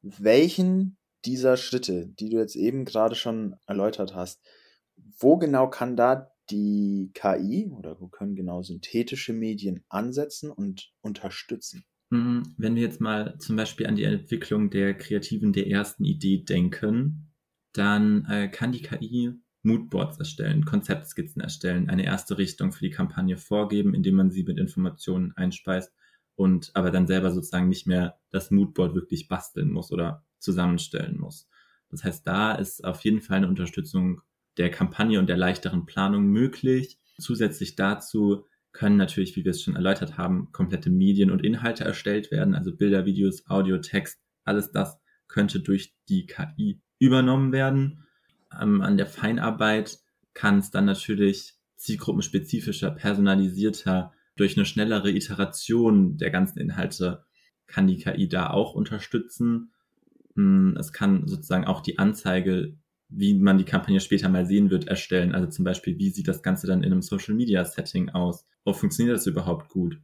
welchen 0.02 0.98
dieser 1.26 1.58
Schritte, 1.58 2.08
die 2.08 2.30
du 2.30 2.38
jetzt 2.38 2.56
eben 2.56 2.86
gerade 2.86 3.16
schon 3.16 3.56
erläutert 3.66 4.16
hast, 4.16 4.42
wo 5.20 5.38
genau 5.38 5.70
kann 5.70 5.96
da 5.96 6.32
die 6.50 7.12
KI 7.14 7.70
oder 7.76 8.00
wo 8.00 8.08
können 8.08 8.36
genau 8.36 8.62
synthetische 8.62 9.34
Medien 9.34 9.84
ansetzen 9.90 10.50
und 10.50 10.94
unterstützen? 11.02 11.86
Mhm, 12.10 12.56
wenn 12.58 12.76
wir 12.76 12.84
jetzt 12.84 13.02
mal 13.02 13.38
zum 13.40 13.56
Beispiel 13.58 13.88
an 13.88 13.96
die 13.96 14.04
Entwicklung 14.04 14.70
der 14.70 14.94
Kreativen 14.94 15.52
der 15.52 15.68
ersten 15.68 16.06
Idee 16.06 16.44
denken, 16.44 17.34
dann 17.74 18.26
äh, 18.26 18.48
kann 18.48 18.72
die 18.72 18.82
KI 18.82 19.34
Moodboards 19.64 20.18
erstellen, 20.18 20.64
Konzeptskizzen 20.64 21.42
erstellen, 21.42 21.90
eine 21.90 22.06
erste 22.06 22.38
Richtung 22.38 22.72
für 22.72 22.86
die 22.86 22.92
Kampagne 22.92 23.38
vorgeben, 23.38 23.94
indem 23.94 24.16
man 24.16 24.32
sie 24.32 24.44
mit 24.44 24.58
Informationen 24.58 25.34
einspeist 25.36 25.94
und 26.36 26.72
aber 26.76 26.92
dann 26.92 27.08
selber 27.08 27.32
sozusagen 27.32 27.68
nicht 27.68 27.88
mehr 27.88 28.20
das 28.30 28.52
Moodboard 28.52 28.96
wirklich 28.96 29.28
basteln 29.28 29.72
muss 29.72 29.92
oder 29.92 30.24
zusammenstellen 30.40 31.20
muss. 31.20 31.50
Das 31.90 32.04
heißt, 32.04 32.26
da 32.26 32.54
ist 32.54 32.84
auf 32.86 33.04
jeden 33.04 33.22
Fall 33.22 33.38
eine 33.38 33.48
Unterstützung 33.48 34.22
der 34.58 34.72
Kampagne 34.72 35.20
und 35.20 35.28
der 35.28 35.38
leichteren 35.38 35.86
Planung 35.86 36.28
möglich. 36.28 37.00
Zusätzlich 37.20 37.76
dazu 37.76 38.46
können 38.72 38.98
natürlich, 38.98 39.36
wie 39.36 39.44
wir 39.44 39.52
es 39.52 39.62
schon 39.62 39.76
erläutert 39.76 40.18
haben, 40.18 40.52
komplette 40.52 40.90
Medien 40.90 41.32
und 41.32 41.44
Inhalte 41.44 41.84
erstellt 41.84 42.32
werden, 42.32 42.54
also 42.54 42.76
Bilder, 42.76 43.06
Videos, 43.06 43.48
Audio, 43.48 43.78
Text, 43.80 44.20
alles 44.44 44.72
das 44.72 45.00
könnte 45.28 45.60
durch 45.60 45.96
die 46.10 46.26
KI 46.26 46.82
übernommen 47.00 47.52
werden. 47.52 48.06
Ähm, 48.60 48.82
an 48.82 48.98
der 48.98 49.08
Feinarbeit 49.08 50.00
kann 50.34 50.60
es 50.60 50.72
dann 50.72 50.86
natürlich 50.86 51.56
zielgruppenspezifischer, 51.76 52.92
personalisierter, 52.92 54.14
durch 54.36 54.56
eine 54.56 54.66
schnellere 54.66 55.12
Iteration 55.12 56.18
der 56.18 56.30
ganzen 56.30 56.60
Inhalte 56.60 57.26
kann 57.66 57.88
die 57.88 57.98
KI 57.98 58.30
da 58.30 58.50
auch 58.50 58.74
unterstützen. 58.74 59.74
Hm, 60.36 60.78
es 60.80 60.94
kann 60.94 61.28
sozusagen 61.28 61.66
auch 61.66 61.82
die 61.82 62.00
Anzeige, 62.00 62.78
wie 63.10 63.34
man 63.34 63.58
die 63.58 63.66
Kampagne 63.66 64.00
später 64.00 64.30
mal 64.30 64.46
sehen 64.46 64.70
wird, 64.70 64.88
erstellen. 64.88 65.34
Also 65.34 65.50
zum 65.50 65.66
Beispiel, 65.66 65.98
wie 65.98 66.10
sieht 66.10 66.28
das 66.28 66.44
Ganze 66.44 66.68
dann 66.68 66.84
in 66.84 66.92
einem 66.92 67.02
Social 67.02 67.36
Media 67.36 67.66
Setting 67.66 68.10
aus? 68.10 68.46
Wo 68.68 68.74
funktioniert 68.74 69.16
das 69.16 69.26
überhaupt 69.26 69.70
gut? 69.70 69.98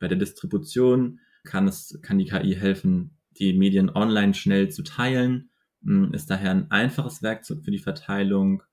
Bei 0.00 0.08
der 0.08 0.18
Distribution 0.18 1.20
kann 1.44 1.68
es, 1.68 2.00
kann 2.02 2.18
die 2.18 2.24
KI 2.24 2.56
helfen, 2.56 3.16
die 3.38 3.52
Medien 3.52 3.90
online 3.90 4.34
schnell 4.34 4.70
zu 4.70 4.82
teilen, 4.82 5.50
hm, 5.84 6.12
ist 6.12 6.28
daher 6.28 6.50
ein 6.50 6.68
einfaches 6.72 7.22
Werkzeug 7.22 7.62
für 7.62 7.70
die 7.70 7.78
Verteilung. 7.78 8.64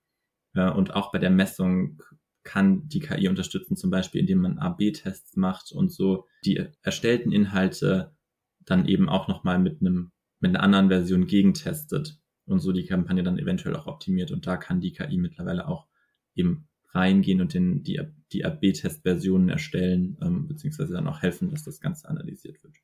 Und 0.56 0.96
auch 0.96 1.12
bei 1.12 1.20
der 1.20 1.30
Messung 1.30 2.02
kann 2.42 2.88
die 2.88 3.02
KI 3.02 3.28
unterstützen, 3.28 3.76
zum 3.76 3.92
Beispiel 3.92 4.22
indem 4.22 4.40
man 4.40 4.58
AB-Tests 4.58 5.36
macht 5.36 5.72
und 5.72 5.92
so 5.92 6.26
die 6.44 6.66
erstellten 6.82 7.32
Inhalte 7.32 8.16
dann 8.62 8.88
eben 8.88 9.10
auch 9.10 9.28
nochmal 9.28 9.60
mit 9.60 9.80
einem 9.80 10.12
mit 10.40 10.56
einer 10.56 10.64
anderen 10.64 10.90
Version 10.90 11.28
gegentestet 11.28 12.20
und 12.46 12.62
so 12.62 12.72
die 12.72 12.86
Kampagne 12.86 13.22
dann 13.22 13.38
eventuell 13.38 13.76
auch 13.76 13.86
optimiert. 13.86 14.32
Und 14.32 14.48
da 14.48 14.58
kann 14.58 14.82
die 14.82 14.94
KI 14.94 15.18
mittlerweile 15.18 15.68
auch 15.68 15.86
eben 16.34 16.68
reingehen 16.96 17.42
und 17.42 17.54
den, 17.54 17.84
die, 17.84 18.02
die 18.32 18.46
AB-Test-Versionen 18.46 19.50
erstellen, 19.50 20.18
ähm, 20.22 20.48
beziehungsweise 20.48 20.94
dann 20.94 21.08
auch 21.08 21.22
helfen, 21.22 21.52
dass 21.52 21.64
das 21.64 21.82
Ganze 21.82 22.08
analysiert 22.08 22.64
wird. 22.64 22.76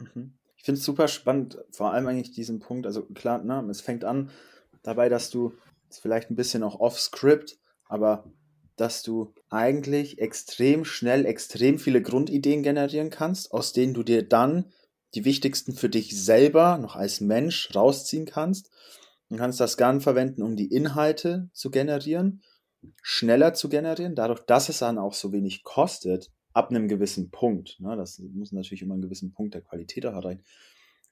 Mhm. 0.00 0.34
Ich 0.56 0.64
finde 0.64 0.78
es 0.78 0.84
super 0.84 1.06
spannend, 1.06 1.58
vor 1.70 1.92
allem 1.92 2.06
eigentlich 2.08 2.32
diesen 2.32 2.58
Punkt, 2.58 2.86
also 2.86 3.04
klar, 3.04 3.42
ne, 3.44 3.64
es 3.70 3.80
fängt 3.80 4.04
an 4.04 4.30
dabei, 4.82 5.08
dass 5.08 5.30
du, 5.30 5.52
vielleicht 5.90 6.30
ein 6.30 6.36
bisschen 6.36 6.62
auch 6.62 6.80
off-script, 6.80 7.58
aber 7.86 8.30
dass 8.76 9.02
du 9.02 9.32
eigentlich 9.48 10.18
extrem 10.18 10.84
schnell 10.84 11.24
extrem 11.24 11.78
viele 11.78 12.02
Grundideen 12.02 12.62
generieren 12.62 13.10
kannst, 13.10 13.52
aus 13.52 13.72
denen 13.72 13.94
du 13.94 14.02
dir 14.02 14.22
dann 14.22 14.66
die 15.14 15.24
wichtigsten 15.24 15.72
für 15.72 15.88
dich 15.88 16.20
selber 16.22 16.78
noch 16.78 16.94
als 16.94 17.20
Mensch 17.20 17.74
rausziehen 17.74 18.26
kannst 18.26 18.70
und 19.28 19.38
kannst 19.38 19.60
das 19.60 19.76
gern 19.76 20.00
verwenden, 20.00 20.42
um 20.42 20.56
die 20.56 20.72
Inhalte 20.72 21.48
zu 21.52 21.70
generieren, 21.70 22.42
schneller 23.02 23.54
zu 23.54 23.68
generieren, 23.68 24.14
dadurch, 24.14 24.40
dass 24.40 24.68
es 24.68 24.78
dann 24.78 24.98
auch 24.98 25.14
so 25.14 25.32
wenig 25.32 25.62
kostet, 25.64 26.30
ab 26.52 26.70
einem 26.70 26.88
gewissen 26.88 27.30
Punkt, 27.30 27.78
ne, 27.80 27.96
das 27.96 28.18
muss 28.18 28.52
natürlich 28.52 28.82
immer 28.82 28.94
einen 28.94 29.02
gewissen 29.02 29.32
Punkt 29.32 29.54
der 29.54 29.62
Qualität 29.62 30.06
auch 30.06 30.24
rein, 30.24 30.42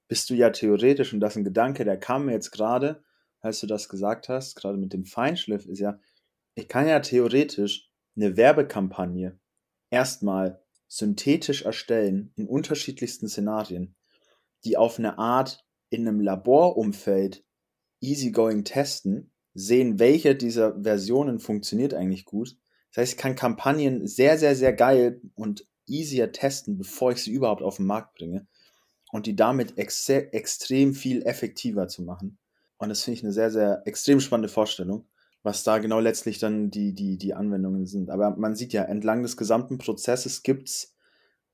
bist 0.09 0.31
du 0.31 0.35
ja 0.35 0.51
theoretisch, 0.51 1.13
und 1.13 1.21
das 1.21 1.33
ist 1.33 1.39
ein 1.39 1.45
Gedanke, 1.45 1.85
der 1.85 1.99
kam 1.99 2.27
mir 2.27 2.33
jetzt 2.33 2.51
gerade, 2.51 3.03
als 3.41 3.61
du 3.61 3.67
das 3.67 3.89
gesagt 3.89 4.29
hast, 4.29 4.57
gerade 4.57 4.79
mit 4.79 4.93
dem 4.93 5.05
Feinschliff, 5.05 5.67
ist 5.67 5.81
ja, 5.81 6.01
ich 6.55 6.69
kann 6.69 6.89
ja 6.89 7.01
theoretisch 7.01 7.91
eine 8.17 8.37
Werbekampagne 8.37 9.39
erstmal 9.91 10.63
synthetisch 10.89 11.63
erstellen 11.63 12.33
in 12.37 12.47
unterschiedlichsten 12.47 13.29
Szenarien, 13.29 13.95
die 14.65 14.77
auf 14.77 14.99
eine 14.99 15.19
Art 15.19 15.65
in 15.91 16.09
einem 16.09 16.21
Laborumfeld 16.21 17.45
easygoing 18.01 18.65
testen, 18.65 19.33
sehen, 19.57 19.99
welche 19.99 20.35
dieser 20.35 20.81
Versionen 20.83 21.41
funktioniert 21.41 21.95
eigentlich 21.95 22.25
gut. 22.25 22.57
Das 22.91 23.03
heißt, 23.03 23.13
ich 23.13 23.19
kann 23.19 23.35
Kampagnen 23.35 24.07
sehr, 24.07 24.39
sehr, 24.39 24.55
sehr 24.55 24.73
geil 24.73 25.21
und 25.35 25.67
easier 25.87 26.33
testen, 26.33 26.79
bevor 26.79 27.13
ich 27.13 27.19
sie 27.19 27.33
überhaupt 27.33 27.63
auf 27.63 27.77
den 27.77 27.87
Markt 27.87 28.15
bringe 28.17 28.47
und 29.13 29.27
die 29.27 29.37
damit 29.37 29.79
ex 29.79 30.09
extrem 30.09 30.95
viel 30.95 31.23
effektiver 31.23 31.89
zu 31.89 32.03
machen. 32.03 32.39
Und 32.79 32.91
das 32.91 33.03
finde 33.03 33.19
ich 33.19 33.25
eine 33.25 33.33
sehr, 33.33 33.51
sehr 33.51 33.83
extrem 33.87 34.21
spannende 34.21 34.49
Vorstellung 34.49 35.07
was 35.47 35.63
da 35.63 35.79
genau 35.79 36.01
letztlich 36.01 36.41
dann 36.41 36.73
die, 36.73 36.93
die, 36.93 37.19
die 37.19 37.33
Anwendungen 37.33 37.87
sind. 37.87 38.11
Aber 38.11 38.37
man 38.37 38.57
sieht 38.57 38.73
ja, 38.73 38.83
entlang 38.83 39.23
des 39.23 39.37
gesamten 39.37 39.79
Prozesses 39.79 40.43
gibt 40.43 40.69
es 40.69 40.97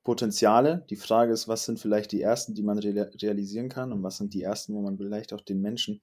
Potenziale. 0.02 0.86
Die 0.88 0.96
Frage 0.96 1.30
ist, 1.32 1.46
was 1.46 1.66
sind 1.66 1.78
vielleicht 1.78 2.10
die 2.10 2.22
ersten, 2.22 2.54
die 2.54 2.62
man 2.62 2.78
realisieren 2.78 3.68
kann 3.68 3.92
und 3.92 4.02
was 4.02 4.16
sind 4.16 4.32
die 4.32 4.42
ersten, 4.42 4.74
wo 4.74 4.80
man 4.80 4.96
vielleicht 4.96 5.34
auch 5.34 5.42
den 5.42 5.60
Menschen 5.60 6.00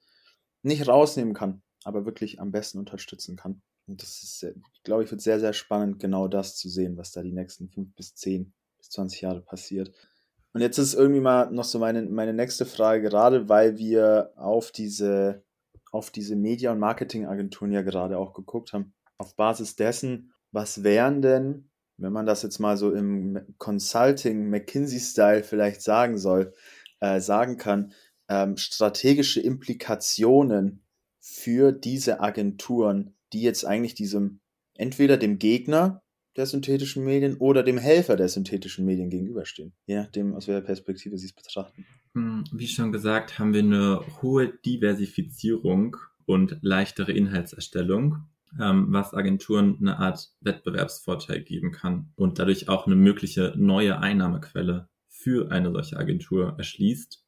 nicht 0.61 0.87
rausnehmen 0.87 1.33
kann, 1.33 1.63
aber 1.83 2.05
wirklich 2.05 2.39
am 2.39 2.51
besten 2.51 2.79
unterstützen 2.79 3.35
kann. 3.35 3.61
Und 3.87 4.01
das 4.01 4.21
ist, 4.23 4.45
glaube, 4.83 5.03
ich 5.03 5.11
wird 5.11 5.21
sehr, 5.21 5.39
sehr 5.39 5.53
spannend, 5.53 5.99
genau 5.99 6.27
das 6.27 6.55
zu 6.55 6.69
sehen, 6.69 6.97
was 6.97 7.11
da 7.11 7.21
die 7.21 7.31
nächsten 7.33 7.69
fünf 7.69 7.93
bis 7.95 8.15
zehn 8.15 8.53
bis 8.77 8.89
zwanzig 8.89 9.21
Jahre 9.21 9.41
passiert. 9.41 9.91
Und 10.53 10.61
jetzt 10.61 10.77
ist 10.77 10.93
irgendwie 10.93 11.21
mal 11.21 11.51
noch 11.51 11.63
so 11.63 11.79
meine, 11.79 12.03
meine 12.03 12.33
nächste 12.33 12.65
Frage, 12.65 13.01
gerade 13.01 13.49
weil 13.49 13.77
wir 13.77 14.31
auf 14.35 14.71
diese 14.71 15.43
auf 15.91 16.11
diese 16.11 16.35
Media- 16.35 16.71
und 16.71 16.79
Marketingagenturen 16.79 17.71
ja 17.71 17.81
gerade 17.81 18.19
auch 18.19 18.33
geguckt 18.33 18.73
haben. 18.73 18.93
Auf 19.17 19.35
Basis 19.35 19.75
dessen, 19.75 20.33
was 20.51 20.83
wären 20.83 21.21
denn 21.21 21.69
wenn 21.99 22.13
man 22.13 22.25
das 22.25 22.43
jetzt 22.43 22.59
mal 22.59 22.77
so 22.77 22.93
im 22.93 23.39
Consulting, 23.57 24.49
McKinsey-Style 24.49 25.43
vielleicht 25.43 25.81
sagen 25.81 26.17
soll, 26.17 26.53
äh, 27.01 27.19
sagen 27.19 27.57
kann, 27.57 27.93
ähm, 28.29 28.57
strategische 28.57 29.41
Implikationen 29.41 30.83
für 31.19 31.71
diese 31.71 32.21
Agenturen, 32.21 33.15
die 33.33 33.41
jetzt 33.41 33.65
eigentlich 33.65 33.95
diesem, 33.95 34.39
entweder 34.75 35.17
dem 35.17 35.37
Gegner 35.39 36.01
der 36.35 36.45
synthetischen 36.45 37.03
Medien 37.03 37.35
oder 37.37 37.63
dem 37.63 37.77
Helfer 37.77 38.15
der 38.15 38.29
synthetischen 38.29 38.85
Medien 38.85 39.09
gegenüberstehen, 39.09 39.73
je 39.85 39.97
nachdem, 39.97 40.33
aus 40.33 40.47
welcher 40.47 40.65
Perspektive 40.65 41.17
sie 41.17 41.27
es 41.27 41.33
betrachten. 41.33 41.85
Hm, 42.13 42.43
wie 42.51 42.67
schon 42.67 42.91
gesagt, 42.91 43.39
haben 43.39 43.53
wir 43.53 43.61
eine 43.61 44.01
hohe 44.21 44.47
Diversifizierung 44.65 45.97
und 46.25 46.57
leichtere 46.61 47.11
Inhaltserstellung, 47.11 48.27
ähm, 48.59 48.87
was 48.89 49.13
Agenturen 49.13 49.77
eine 49.81 49.99
Art 49.99 50.31
Wettbewerbsvorteil 50.41 51.41
geben 51.41 51.71
kann 51.71 52.11
und 52.15 52.39
dadurch 52.39 52.69
auch 52.69 52.85
eine 52.85 52.95
mögliche 52.95 53.53
neue 53.57 53.99
Einnahmequelle 53.99 54.87
für 55.07 55.51
eine 55.51 55.71
solche 55.71 55.97
Agentur 55.97 56.55
erschließt. 56.57 57.25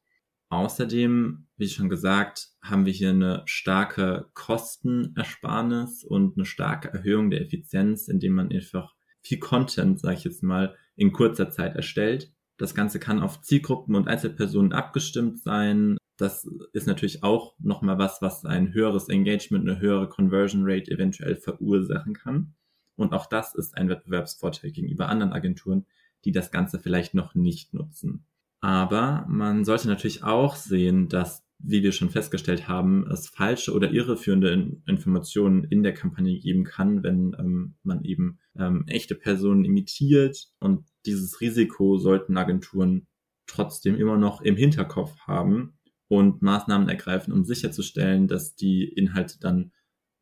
Außerdem, 0.52 1.46
wie 1.56 1.66
schon 1.66 1.88
gesagt, 1.88 2.50
haben 2.60 2.84
wir 2.84 2.92
hier 2.92 3.08
eine 3.08 3.42
starke 3.46 4.26
Kostenersparnis 4.34 6.04
und 6.04 6.36
eine 6.36 6.44
starke 6.44 6.92
Erhöhung 6.92 7.30
der 7.30 7.40
Effizienz, 7.40 8.06
indem 8.06 8.34
man 8.34 8.52
einfach 8.52 8.94
viel 9.22 9.38
Content, 9.38 9.98
sage 9.98 10.16
ich 10.16 10.24
jetzt 10.24 10.42
mal, 10.42 10.76
in 10.94 11.14
kurzer 11.14 11.48
Zeit 11.48 11.74
erstellt. 11.74 12.34
Das 12.58 12.74
Ganze 12.74 13.00
kann 13.00 13.20
auf 13.22 13.40
Zielgruppen 13.40 13.94
und 13.94 14.08
Einzelpersonen 14.08 14.74
abgestimmt 14.74 15.40
sein. 15.40 15.96
Das 16.18 16.46
ist 16.74 16.86
natürlich 16.86 17.22
auch 17.22 17.54
nochmal 17.58 17.96
was, 17.96 18.20
was 18.20 18.44
ein 18.44 18.74
höheres 18.74 19.08
Engagement, 19.08 19.66
eine 19.66 19.80
höhere 19.80 20.10
Conversion 20.10 20.64
Rate 20.66 20.90
eventuell 20.90 21.36
verursachen 21.36 22.12
kann. 22.12 22.56
Und 22.94 23.14
auch 23.14 23.24
das 23.24 23.54
ist 23.54 23.78
ein 23.78 23.88
Wettbewerbsvorteil 23.88 24.70
gegenüber 24.70 25.08
anderen 25.08 25.32
Agenturen, 25.32 25.86
die 26.26 26.32
das 26.32 26.50
Ganze 26.50 26.78
vielleicht 26.78 27.14
noch 27.14 27.34
nicht 27.34 27.72
nutzen. 27.72 28.26
Aber 28.62 29.26
man 29.28 29.64
sollte 29.64 29.88
natürlich 29.88 30.22
auch 30.22 30.54
sehen, 30.54 31.08
dass, 31.08 31.44
wie 31.58 31.82
wir 31.82 31.90
schon 31.90 32.10
festgestellt 32.10 32.68
haben, 32.68 33.10
es 33.10 33.28
falsche 33.28 33.74
oder 33.74 33.90
irreführende 33.90 34.78
Informationen 34.86 35.64
in 35.64 35.82
der 35.82 35.94
Kampagne 35.94 36.38
geben 36.38 36.62
kann, 36.62 37.02
wenn 37.02 37.34
ähm, 37.38 37.74
man 37.82 38.04
eben 38.04 38.38
ähm, 38.56 38.84
echte 38.86 39.16
Personen 39.16 39.64
imitiert. 39.64 40.48
Und 40.60 40.86
dieses 41.06 41.40
Risiko 41.40 41.98
sollten 41.98 42.36
Agenturen 42.36 43.08
trotzdem 43.48 43.96
immer 43.96 44.16
noch 44.16 44.40
im 44.42 44.56
Hinterkopf 44.56 45.18
haben 45.26 45.76
und 46.06 46.40
Maßnahmen 46.40 46.88
ergreifen, 46.88 47.32
um 47.32 47.44
sicherzustellen, 47.44 48.28
dass 48.28 48.54
die 48.54 48.84
Inhalte 48.84 49.40
dann 49.40 49.72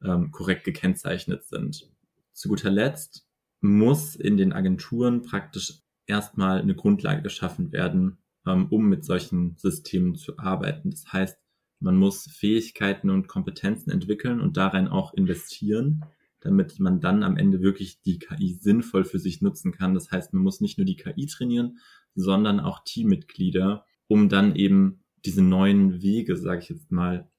ähm, 0.02 0.30
korrekt 0.30 0.64
gekennzeichnet 0.64 1.44
sind. 1.44 1.90
Zu 2.32 2.48
guter 2.48 2.70
Letzt 2.70 3.28
muss 3.60 4.16
in 4.16 4.38
den 4.38 4.54
Agenturen 4.54 5.20
praktisch 5.20 5.82
erstmal 6.06 6.60
eine 6.60 6.74
Grundlage 6.74 7.20
geschaffen 7.20 7.70
werden, 7.70 8.16
um 8.44 8.88
mit 8.88 9.04
solchen 9.04 9.56
Systemen 9.56 10.14
zu 10.14 10.38
arbeiten. 10.38 10.90
Das 10.90 11.12
heißt, 11.12 11.38
man 11.80 11.96
muss 11.96 12.26
Fähigkeiten 12.26 13.10
und 13.10 13.28
Kompetenzen 13.28 13.90
entwickeln 13.90 14.40
und 14.40 14.56
darin 14.56 14.88
auch 14.88 15.14
investieren, 15.14 16.04
damit 16.40 16.78
man 16.78 17.00
dann 17.00 17.22
am 17.22 17.36
Ende 17.36 17.60
wirklich 17.60 18.02
die 18.02 18.18
KI 18.18 18.54
sinnvoll 18.54 19.04
für 19.04 19.18
sich 19.18 19.40
nutzen 19.42 19.72
kann. 19.72 19.94
Das 19.94 20.10
heißt, 20.10 20.32
man 20.32 20.42
muss 20.42 20.60
nicht 20.60 20.78
nur 20.78 20.84
die 20.84 20.96
KI 20.96 21.26
trainieren, 21.26 21.78
sondern 22.14 22.60
auch 22.60 22.84
Teammitglieder, 22.84 23.84
um 24.08 24.28
dann 24.28 24.56
eben 24.56 25.04
diese 25.24 25.42
neuen 25.42 26.02
Wege, 26.02 26.36
sage 26.36 26.60
ich 26.62 26.68
jetzt 26.68 26.90
mal, 26.90 27.30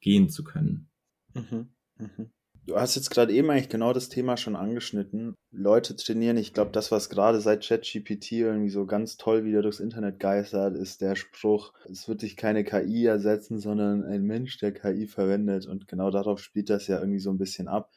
gehen 0.00 0.28
zu 0.28 0.44
können. 0.44 0.90
Mhm, 1.34 1.68
mh. 1.98 2.30
Du 2.70 2.78
hast 2.78 2.94
jetzt 2.94 3.10
gerade 3.10 3.32
eben 3.32 3.50
eigentlich 3.50 3.68
genau 3.68 3.92
das 3.92 4.10
Thema 4.10 4.36
schon 4.36 4.54
angeschnitten. 4.54 5.34
Leute 5.50 5.96
trainieren. 5.96 6.36
Ich 6.36 6.54
glaube, 6.54 6.70
das, 6.70 6.92
was 6.92 7.10
gerade 7.10 7.40
seit 7.40 7.66
ChatGPT 7.66 8.30
irgendwie 8.30 8.70
so 8.70 8.86
ganz 8.86 9.16
toll 9.16 9.44
wieder 9.44 9.60
durchs 9.60 9.80
Internet 9.80 10.20
geistert, 10.20 10.76
ist 10.76 11.00
der 11.00 11.16
Spruch, 11.16 11.72
es 11.90 12.06
wird 12.06 12.22
dich 12.22 12.36
keine 12.36 12.62
KI 12.62 13.06
ersetzen, 13.06 13.58
sondern 13.58 14.04
ein 14.04 14.22
Mensch, 14.22 14.56
der 14.58 14.72
KI 14.72 15.08
verwendet. 15.08 15.66
Und 15.66 15.88
genau 15.88 16.12
darauf 16.12 16.38
spielt 16.38 16.70
das 16.70 16.86
ja 16.86 17.00
irgendwie 17.00 17.18
so 17.18 17.30
ein 17.30 17.38
bisschen 17.38 17.66
ab. 17.66 17.90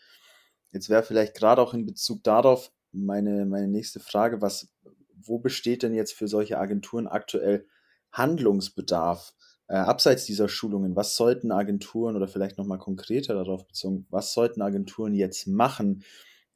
Jetzt 0.71 0.89
wäre 0.89 1.03
vielleicht 1.03 1.35
gerade 1.35 1.61
auch 1.61 1.75
in 1.75 1.85
Bezug 1.85 2.23
darauf 2.23 2.71
meine, 2.91 3.45
meine 3.45 3.67
nächste 3.67 3.99
Frage, 3.99 4.41
was, 4.41 4.73
wo 5.15 5.37
besteht 5.37 5.83
denn 5.83 5.93
jetzt 5.93 6.13
für 6.13 6.27
solche 6.27 6.57
Agenturen 6.57 7.05
aktuell 7.05 7.67
Handlungsbedarf? 8.11 9.35
Äh, 9.73 9.77
abseits 9.77 10.25
dieser 10.25 10.49
Schulungen, 10.49 10.95
was 10.95 11.15
sollten 11.15 11.51
Agenturen 11.51 12.15
oder 12.15 12.27
vielleicht 12.27 12.59
nochmal 12.59 12.77
konkreter 12.77 13.33
darauf 13.33 13.65
bezogen, 13.65 14.05
was 14.11 14.31
sollten 14.31 14.61
Agenturen 14.61 15.15
jetzt 15.15 15.47
machen, 15.47 16.03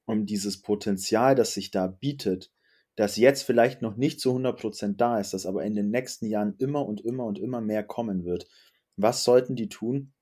um 0.05 0.27
dieses 0.27 0.61
Potenzial, 0.61 1.33
das 1.33 1.55
sich 1.55 1.71
da 1.71 1.87
bietet, 1.87 2.51
das 2.95 3.17
jetzt 3.17 3.41
vielleicht 3.41 3.81
noch 3.81 3.97
nicht 3.97 4.21
zu 4.21 4.29
100% 4.29 4.97
da 4.97 5.19
ist, 5.19 5.33
das 5.33 5.47
aber 5.47 5.63
in 5.63 5.73
den 5.73 5.89
nächsten 5.89 6.27
Jahren 6.27 6.53
immer 6.59 6.85
und 6.85 7.01
immer 7.01 7.25
und 7.25 7.39
immer 7.39 7.59
mehr 7.59 7.83
kommen 7.83 8.23
wird. 8.23 8.47
Was 8.97 9.23
sollten 9.23 9.55
die 9.55 9.67
tun, 9.67 10.13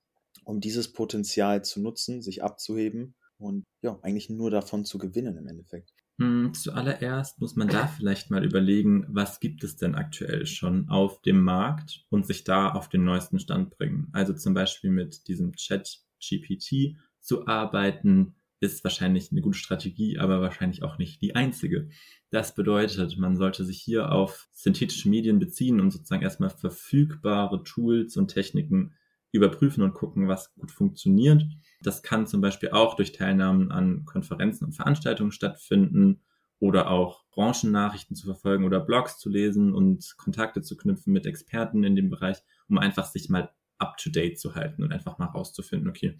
um 0.45 0.61
dieses 0.61 0.93
Potenzial 0.93 1.65
zu 1.65 1.81
nutzen, 1.81 2.21
sich 2.21 2.43
abzuheben 2.43 3.13
und 3.37 3.65
ja, 3.81 3.99
eigentlich 4.03 4.29
nur 4.29 4.51
davon 4.51 4.85
zu 4.85 4.99
gewinnen 4.99 5.35
im 5.35 5.47
Endeffekt? 5.49 5.91
Hm, 6.17 6.53
zuallererst 6.53 7.41
muss 7.41 7.57
man 7.57 7.67
da 7.67 7.87
vielleicht 7.87 8.31
mal 8.31 8.45
überlegen, 8.45 9.05
was 9.09 9.41
gibt 9.41 9.63
es 9.65 9.75
denn 9.75 9.95
aktuell 9.95 10.45
schon 10.45 10.87
auf 10.87 11.21
dem 11.21 11.41
Markt 11.41 12.05
und 12.09 12.25
sich 12.25 12.45
da 12.45 12.69
auf 12.69 12.87
den 12.87 13.03
neuesten 13.03 13.39
Stand 13.39 13.77
bringen. 13.77 14.07
Also 14.13 14.33
zum 14.33 14.53
Beispiel 14.53 14.91
mit 14.91 15.27
diesem 15.27 15.53
Chat 15.53 15.99
GPT 16.21 16.95
zu 17.19 17.47
arbeiten, 17.47 18.35
ist 18.61 18.83
wahrscheinlich 18.85 19.31
eine 19.31 19.41
gute 19.41 19.57
Strategie, 19.57 20.17
aber 20.17 20.39
wahrscheinlich 20.39 20.83
auch 20.83 20.97
nicht 20.97 21.21
die 21.21 21.35
einzige. 21.35 21.89
Das 22.29 22.55
bedeutet, 22.55 23.17
man 23.17 23.35
sollte 23.35 23.65
sich 23.65 23.81
hier 23.81 24.11
auf 24.11 24.47
synthetische 24.53 25.09
Medien 25.09 25.39
beziehen 25.39 25.81
und 25.81 25.91
sozusagen 25.91 26.23
erstmal 26.23 26.49
verfügbare 26.49 27.63
Tools 27.63 28.15
und 28.15 28.29
Techniken 28.29 28.93
überprüfen 29.33 29.83
und 29.83 29.93
gucken, 29.93 30.29
was 30.29 30.53
gut 30.55 30.71
funktioniert 30.71 31.43
das 31.81 32.03
kann 32.03 32.27
zum 32.27 32.41
Beispiel 32.41 32.69
auch 32.69 32.95
durch 32.95 33.11
Teilnahmen 33.11 33.71
an 33.71 34.05
Konferenzen 34.05 34.65
und 34.65 34.73
Veranstaltungen 34.73 35.31
stattfinden 35.31 36.21
oder 36.59 36.89
auch 36.89 37.25
Branchennachrichten 37.31 38.15
zu 38.15 38.25
verfolgen 38.25 38.63
oder 38.63 38.79
Blogs 38.79 39.19
zu 39.19 39.29
lesen 39.29 39.73
und 39.73 40.15
Kontakte 40.17 40.61
zu 40.61 40.77
knüpfen 40.77 41.11
mit 41.13 41.25
Experten 41.25 41.83
in 41.83 41.95
dem 41.95 42.09
Bereich, 42.09 42.37
um 42.69 42.77
einfach 42.77 43.05
sich 43.05 43.29
mal 43.29 43.51
up 43.77 43.97
to 43.97 44.09
date 44.09 44.39
zu 44.39 44.55
halten 44.55 44.83
und 44.83 44.93
einfach 44.93 45.17
mal 45.17 45.25
rauszufinden, 45.25 45.89
okay, 45.89 46.17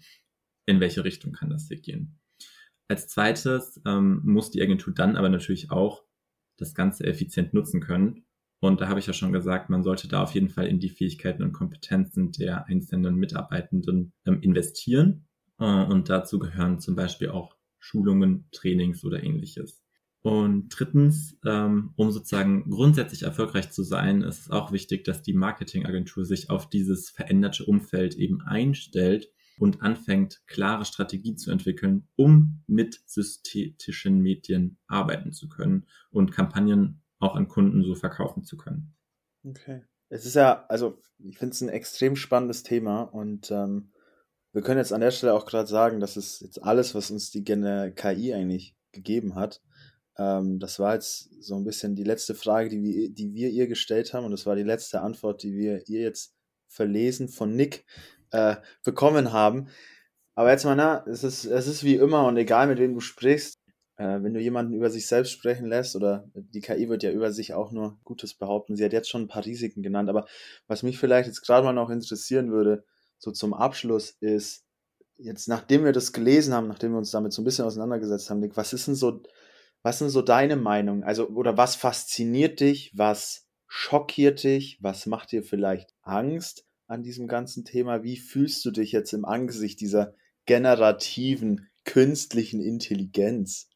in 0.66 0.80
welche 0.80 1.04
Richtung 1.04 1.32
kann 1.32 1.50
das 1.50 1.68
hier 1.68 1.80
gehen. 1.80 2.18
Als 2.88 3.08
zweites 3.08 3.80
ähm, 3.86 4.20
muss 4.24 4.50
die 4.50 4.62
Agentur 4.62 4.92
dann 4.92 5.16
aber 5.16 5.28
natürlich 5.28 5.70
auch 5.70 6.04
das 6.58 6.74
Ganze 6.74 7.04
effizient 7.04 7.54
nutzen 7.54 7.80
können. 7.80 8.26
Und 8.60 8.80
da 8.80 8.88
habe 8.88 9.00
ich 9.00 9.06
ja 9.06 9.12
schon 9.12 9.32
gesagt, 9.32 9.70
man 9.70 9.82
sollte 9.82 10.08
da 10.08 10.22
auf 10.22 10.34
jeden 10.34 10.48
Fall 10.48 10.66
in 10.66 10.80
die 10.80 10.88
Fähigkeiten 10.88 11.42
und 11.42 11.52
Kompetenzen 11.52 12.32
der 12.32 12.66
einzelnen 12.66 13.16
Mitarbeitenden 13.16 14.12
ähm, 14.26 14.40
investieren 14.40 15.25
und 15.64 16.08
dazu 16.08 16.38
gehören 16.38 16.80
zum 16.80 16.96
Beispiel 16.96 17.30
auch 17.30 17.56
Schulungen, 17.78 18.48
Trainings 18.52 19.04
oder 19.04 19.22
ähnliches. 19.22 19.82
Und 20.22 20.70
drittens, 20.70 21.38
ähm, 21.46 21.92
um 21.94 22.10
sozusagen 22.10 22.68
grundsätzlich 22.68 23.22
erfolgreich 23.22 23.70
zu 23.70 23.84
sein, 23.84 24.22
ist 24.22 24.40
es 24.40 24.50
auch 24.50 24.72
wichtig, 24.72 25.04
dass 25.04 25.22
die 25.22 25.34
Marketingagentur 25.34 26.24
sich 26.24 26.50
auf 26.50 26.68
dieses 26.68 27.10
veränderte 27.10 27.64
Umfeld 27.64 28.16
eben 28.16 28.42
einstellt 28.42 29.30
und 29.58 29.82
anfängt, 29.82 30.42
klare 30.48 30.84
Strategie 30.84 31.36
zu 31.36 31.52
entwickeln, 31.52 32.08
um 32.16 32.64
mit 32.66 33.00
synthetischen 33.06 34.20
Medien 34.20 34.78
arbeiten 34.88 35.32
zu 35.32 35.48
können 35.48 35.86
und 36.10 36.32
Kampagnen 36.32 37.02
auch 37.20 37.36
an 37.36 37.46
Kunden 37.46 37.84
so 37.84 37.94
verkaufen 37.94 38.42
zu 38.42 38.56
können. 38.56 38.96
Okay. 39.44 39.84
Es 40.08 40.26
ist 40.26 40.34
ja, 40.34 40.66
also 40.68 41.00
ich 41.18 41.38
finde 41.38 41.52
es 41.52 41.60
ein 41.60 41.68
extrem 41.68 42.16
spannendes 42.16 42.62
Thema 42.62 43.02
und 43.02 43.50
ähm, 43.50 43.92
wir 44.56 44.62
können 44.62 44.78
jetzt 44.78 44.94
an 44.94 45.02
der 45.02 45.10
Stelle 45.10 45.34
auch 45.34 45.44
gerade 45.44 45.68
sagen, 45.68 46.00
dass 46.00 46.16
es 46.16 46.40
jetzt 46.40 46.62
alles, 46.62 46.94
was 46.94 47.10
uns 47.10 47.30
die 47.30 47.44
KI 47.44 48.32
eigentlich 48.32 48.74
gegeben 48.90 49.34
hat. 49.34 49.60
Ähm, 50.16 50.58
das 50.60 50.78
war 50.78 50.94
jetzt 50.94 51.28
so 51.42 51.56
ein 51.56 51.64
bisschen 51.64 51.94
die 51.94 52.04
letzte 52.04 52.34
Frage, 52.34 52.70
die 52.70 52.82
wir, 52.82 53.10
die 53.10 53.34
wir 53.34 53.50
ihr 53.50 53.66
gestellt 53.66 54.14
haben 54.14 54.24
und 54.24 54.30
das 54.30 54.46
war 54.46 54.56
die 54.56 54.62
letzte 54.62 55.02
Antwort, 55.02 55.42
die 55.42 55.54
wir 55.54 55.86
ihr 55.90 56.00
jetzt 56.00 56.34
verlesen 56.68 57.28
von 57.28 57.54
Nick 57.54 57.84
äh, 58.30 58.56
bekommen 58.82 59.30
haben. 59.30 59.68
Aber 60.34 60.50
jetzt 60.50 60.64
mal, 60.64 60.74
na, 60.74 61.04
es 61.06 61.22
ist, 61.22 61.44
es 61.44 61.66
ist 61.66 61.84
wie 61.84 61.96
immer 61.96 62.26
und 62.26 62.38
egal 62.38 62.66
mit 62.66 62.78
wem 62.78 62.94
du 62.94 63.00
sprichst, 63.00 63.60
äh, 63.98 64.22
wenn 64.22 64.32
du 64.32 64.40
jemanden 64.40 64.72
über 64.72 64.88
sich 64.88 65.06
selbst 65.06 65.32
sprechen 65.32 65.66
lässt 65.66 65.96
oder 65.96 66.30
die 66.32 66.62
KI 66.62 66.88
wird 66.88 67.02
ja 67.02 67.10
über 67.10 67.30
sich 67.30 67.52
auch 67.52 67.72
nur 67.72 67.98
Gutes 68.04 68.32
behaupten. 68.32 68.74
Sie 68.74 68.84
hat 68.86 68.94
jetzt 68.94 69.10
schon 69.10 69.24
ein 69.24 69.28
paar 69.28 69.44
Risiken 69.44 69.82
genannt, 69.82 70.08
aber 70.08 70.26
was 70.66 70.82
mich 70.82 70.96
vielleicht 70.96 71.26
jetzt 71.26 71.42
gerade 71.42 71.62
mal 71.62 71.74
noch 71.74 71.90
interessieren 71.90 72.50
würde, 72.50 72.86
so 73.18 73.30
zum 73.30 73.54
Abschluss 73.54 74.10
ist, 74.20 74.64
jetzt 75.16 75.48
nachdem 75.48 75.84
wir 75.84 75.92
das 75.92 76.12
gelesen 76.12 76.54
haben, 76.54 76.68
nachdem 76.68 76.92
wir 76.92 76.98
uns 76.98 77.10
damit 77.10 77.32
so 77.32 77.42
ein 77.42 77.44
bisschen 77.44 77.64
auseinandergesetzt 77.64 78.30
haben, 78.30 78.40
Nick, 78.40 78.56
was 78.56 78.72
ist 78.72 78.86
denn 78.86 78.94
so, 78.94 79.22
was 79.82 79.98
sind 79.98 80.10
so 80.10 80.22
deine 80.22 80.56
Meinung? 80.56 81.04
Also, 81.04 81.28
oder 81.28 81.56
was 81.56 81.76
fasziniert 81.76 82.60
dich? 82.60 82.92
Was 82.94 83.46
schockiert 83.66 84.42
dich? 84.42 84.78
Was 84.80 85.06
macht 85.06 85.32
dir 85.32 85.42
vielleicht 85.42 85.94
Angst 86.02 86.64
an 86.86 87.02
diesem 87.02 87.28
ganzen 87.28 87.64
Thema? 87.64 88.02
Wie 88.02 88.16
fühlst 88.16 88.64
du 88.64 88.70
dich 88.70 88.92
jetzt 88.92 89.12
im 89.12 89.24
Angesicht 89.24 89.80
dieser 89.80 90.14
generativen 90.44 91.68
künstlichen 91.84 92.60
Intelligenz? 92.60 93.68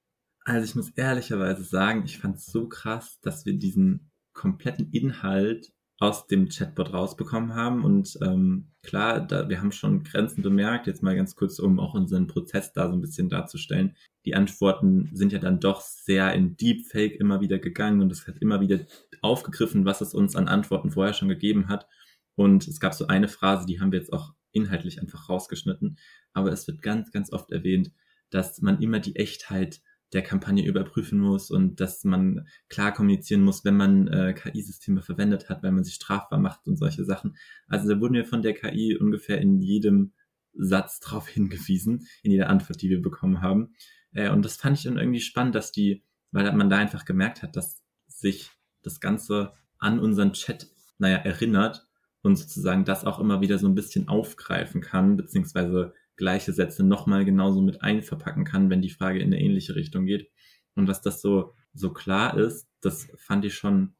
Also 0.44 0.64
ich 0.64 0.74
muss 0.74 0.90
ehrlicherweise 0.96 1.64
sagen, 1.64 2.04
ich 2.04 2.18
fand 2.18 2.36
es 2.36 2.46
so 2.46 2.68
krass, 2.68 3.18
dass 3.22 3.44
wir 3.44 3.54
diesen 3.58 4.10
kompletten 4.32 4.90
Inhalt 4.90 5.72
aus 6.00 6.26
dem 6.26 6.48
Chatbot 6.48 6.94
rausbekommen 6.94 7.54
haben. 7.54 7.84
Und 7.84 8.18
ähm, 8.22 8.72
klar, 8.82 9.20
da, 9.20 9.50
wir 9.50 9.60
haben 9.60 9.70
schon 9.70 10.02
Grenzen 10.02 10.42
bemerkt, 10.42 10.86
jetzt 10.86 11.02
mal 11.02 11.14
ganz 11.14 11.36
kurz, 11.36 11.58
um 11.58 11.78
auch 11.78 11.92
unseren 11.92 12.26
Prozess 12.26 12.72
da 12.72 12.88
so 12.88 12.94
ein 12.94 13.02
bisschen 13.02 13.28
darzustellen. 13.28 13.94
Die 14.24 14.34
Antworten 14.34 15.10
sind 15.12 15.32
ja 15.32 15.38
dann 15.38 15.60
doch 15.60 15.82
sehr 15.82 16.32
in 16.32 16.56
Deepfake 16.56 17.20
immer 17.20 17.42
wieder 17.42 17.58
gegangen 17.58 18.00
und 18.00 18.10
es 18.10 18.26
hat 18.26 18.38
immer 18.40 18.62
wieder 18.62 18.80
aufgegriffen, 19.20 19.84
was 19.84 20.00
es 20.00 20.14
uns 20.14 20.36
an 20.36 20.48
Antworten 20.48 20.90
vorher 20.90 21.12
schon 21.12 21.28
gegeben 21.28 21.68
hat. 21.68 21.86
Und 22.34 22.66
es 22.66 22.80
gab 22.80 22.94
so 22.94 23.06
eine 23.06 23.28
Phrase, 23.28 23.66
die 23.66 23.78
haben 23.78 23.92
wir 23.92 23.98
jetzt 23.98 24.12
auch 24.14 24.32
inhaltlich 24.52 25.02
einfach 25.02 25.28
rausgeschnitten. 25.28 25.98
Aber 26.32 26.50
es 26.50 26.66
wird 26.66 26.80
ganz, 26.80 27.12
ganz 27.12 27.30
oft 27.30 27.52
erwähnt, 27.52 27.92
dass 28.30 28.62
man 28.62 28.80
immer 28.80 29.00
die 29.00 29.16
Echtheit 29.16 29.82
der 30.12 30.22
Kampagne 30.22 30.66
überprüfen 30.66 31.20
muss 31.20 31.50
und 31.50 31.80
dass 31.80 32.04
man 32.04 32.46
klar 32.68 32.92
kommunizieren 32.92 33.42
muss, 33.42 33.64
wenn 33.64 33.76
man 33.76 34.08
äh, 34.08 34.34
KI-Systeme 34.34 35.02
verwendet 35.02 35.48
hat, 35.48 35.62
weil 35.62 35.72
man 35.72 35.84
sich 35.84 35.94
strafbar 35.94 36.38
macht 36.38 36.66
und 36.66 36.76
solche 36.76 37.04
Sachen. 37.04 37.36
Also 37.68 37.88
da 37.88 38.00
wurden 38.00 38.14
wir 38.14 38.24
von 38.24 38.42
der 38.42 38.54
KI 38.54 38.96
ungefähr 38.96 39.40
in 39.40 39.60
jedem 39.60 40.12
Satz 40.52 41.00
drauf 41.00 41.28
hingewiesen, 41.28 42.06
in 42.22 42.32
jeder 42.32 42.48
Antwort, 42.48 42.82
die 42.82 42.90
wir 42.90 43.02
bekommen 43.02 43.40
haben. 43.40 43.74
Äh, 44.12 44.30
und 44.30 44.44
das 44.44 44.56
fand 44.56 44.78
ich 44.78 44.84
dann 44.84 44.98
irgendwie 44.98 45.20
spannend, 45.20 45.54
dass 45.54 45.72
die, 45.72 46.02
weil 46.32 46.52
man 46.54 46.70
da 46.70 46.78
einfach 46.78 47.04
gemerkt 47.04 47.42
hat, 47.42 47.56
dass 47.56 47.80
sich 48.06 48.50
das 48.82 49.00
Ganze 49.00 49.52
an 49.78 50.00
unseren 50.00 50.32
Chat, 50.32 50.68
naja, 50.98 51.16
erinnert 51.16 51.86
und 52.22 52.36
sozusagen 52.36 52.84
das 52.84 53.04
auch 53.04 53.18
immer 53.18 53.40
wieder 53.40 53.58
so 53.58 53.66
ein 53.66 53.74
bisschen 53.74 54.08
aufgreifen 54.08 54.80
kann, 54.80 55.16
beziehungsweise 55.16 55.94
gleiche 56.20 56.52
Sätze 56.52 56.84
nochmal 56.84 57.24
genauso 57.24 57.60
mit 57.60 57.82
einverpacken 57.82 58.44
kann, 58.44 58.70
wenn 58.70 58.82
die 58.82 58.90
Frage 58.90 59.18
in 59.18 59.26
eine 59.26 59.40
ähnliche 59.40 59.74
Richtung 59.74 60.06
geht. 60.06 60.30
Und 60.76 60.86
dass 60.86 61.02
das 61.02 61.20
so, 61.20 61.54
so 61.72 61.92
klar 61.92 62.38
ist, 62.38 62.68
das 62.80 63.08
fand 63.16 63.44
ich 63.44 63.54
schon 63.54 63.94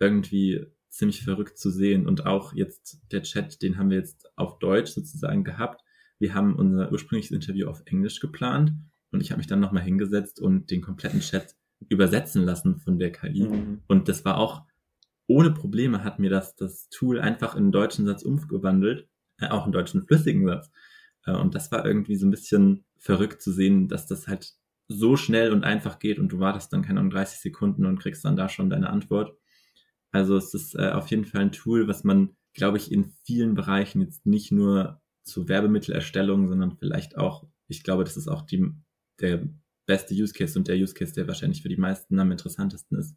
irgendwie 0.00 0.66
ziemlich 0.88 1.22
verrückt 1.22 1.58
zu 1.58 1.70
sehen. 1.70 2.08
Und 2.08 2.26
auch 2.26 2.54
jetzt 2.54 3.00
der 3.12 3.22
Chat, 3.22 3.62
den 3.62 3.78
haben 3.78 3.90
wir 3.90 3.98
jetzt 3.98 4.32
auf 4.36 4.58
Deutsch 4.58 4.90
sozusagen 4.90 5.44
gehabt. 5.44 5.82
Wir 6.18 6.34
haben 6.34 6.56
unser 6.56 6.90
ursprüngliches 6.90 7.30
Interview 7.30 7.68
auf 7.68 7.82
Englisch 7.86 8.18
geplant 8.20 8.72
und 9.12 9.20
ich 9.20 9.30
habe 9.30 9.38
mich 9.38 9.46
dann 9.46 9.60
nochmal 9.60 9.84
hingesetzt 9.84 10.40
und 10.40 10.70
den 10.70 10.80
kompletten 10.80 11.20
Chat 11.20 11.54
übersetzen 11.88 12.42
lassen 12.42 12.78
von 12.78 12.98
der 12.98 13.12
KI. 13.12 13.44
Mhm. 13.44 13.82
Und 13.86 14.08
das 14.08 14.24
war 14.24 14.38
auch 14.38 14.64
ohne 15.30 15.52
Probleme 15.52 16.02
hat 16.02 16.18
mir 16.18 16.28
das, 16.28 16.56
das 16.56 16.88
Tool 16.88 17.20
einfach 17.20 17.54
in 17.54 17.62
einen 17.62 17.72
deutschen 17.72 18.04
Satz 18.04 18.24
umgewandelt, 18.24 19.08
äh, 19.38 19.46
auch 19.48 19.62
einen 19.62 19.72
deutschen 19.72 20.02
flüssigen 20.02 20.44
Satz. 20.44 20.70
Äh, 21.26 21.32
und 21.32 21.54
das 21.54 21.70
war 21.72 21.84
irgendwie 21.84 22.16
so 22.16 22.26
ein 22.26 22.30
bisschen 22.30 22.84
verrückt 22.98 23.42
zu 23.42 23.52
sehen, 23.52 23.88
dass 23.88 24.06
das 24.06 24.28
halt 24.28 24.54
so 24.88 25.16
schnell 25.16 25.52
und 25.52 25.64
einfach 25.64 25.98
geht 25.98 26.18
und 26.18 26.30
du 26.30 26.40
wartest 26.40 26.72
dann 26.72 26.82
keine 26.82 27.00
Ahnung 27.00 27.12
30 27.12 27.40
Sekunden 27.40 27.86
und 27.86 28.00
kriegst 28.00 28.24
dann 28.24 28.36
da 28.36 28.48
schon 28.48 28.70
deine 28.70 28.90
Antwort. 28.90 29.36
Also 30.10 30.36
es 30.36 30.52
ist 30.54 30.74
äh, 30.74 30.90
auf 30.90 31.08
jeden 31.08 31.24
Fall 31.24 31.42
ein 31.42 31.52
Tool, 31.52 31.86
was 31.86 32.02
man, 32.02 32.36
glaube 32.54 32.78
ich, 32.78 32.90
in 32.90 33.12
vielen 33.24 33.54
Bereichen 33.54 34.00
jetzt 34.00 34.26
nicht 34.26 34.50
nur 34.50 35.00
zur 35.22 35.48
Werbemittelerstellung, 35.48 36.48
sondern 36.48 36.76
vielleicht 36.76 37.16
auch, 37.16 37.46
ich 37.68 37.84
glaube, 37.84 38.02
das 38.04 38.16
ist 38.16 38.28
auch 38.28 38.42
die, 38.42 38.68
der 39.20 39.48
beste 39.86 40.14
Use 40.14 40.32
Case 40.32 40.58
und 40.58 40.66
der 40.66 40.76
Use 40.76 40.94
Case, 40.94 41.12
der 41.12 41.28
wahrscheinlich 41.28 41.62
für 41.62 41.68
die 41.68 41.76
meisten 41.76 42.18
am 42.18 42.32
interessantesten 42.32 42.98
ist, 42.98 43.16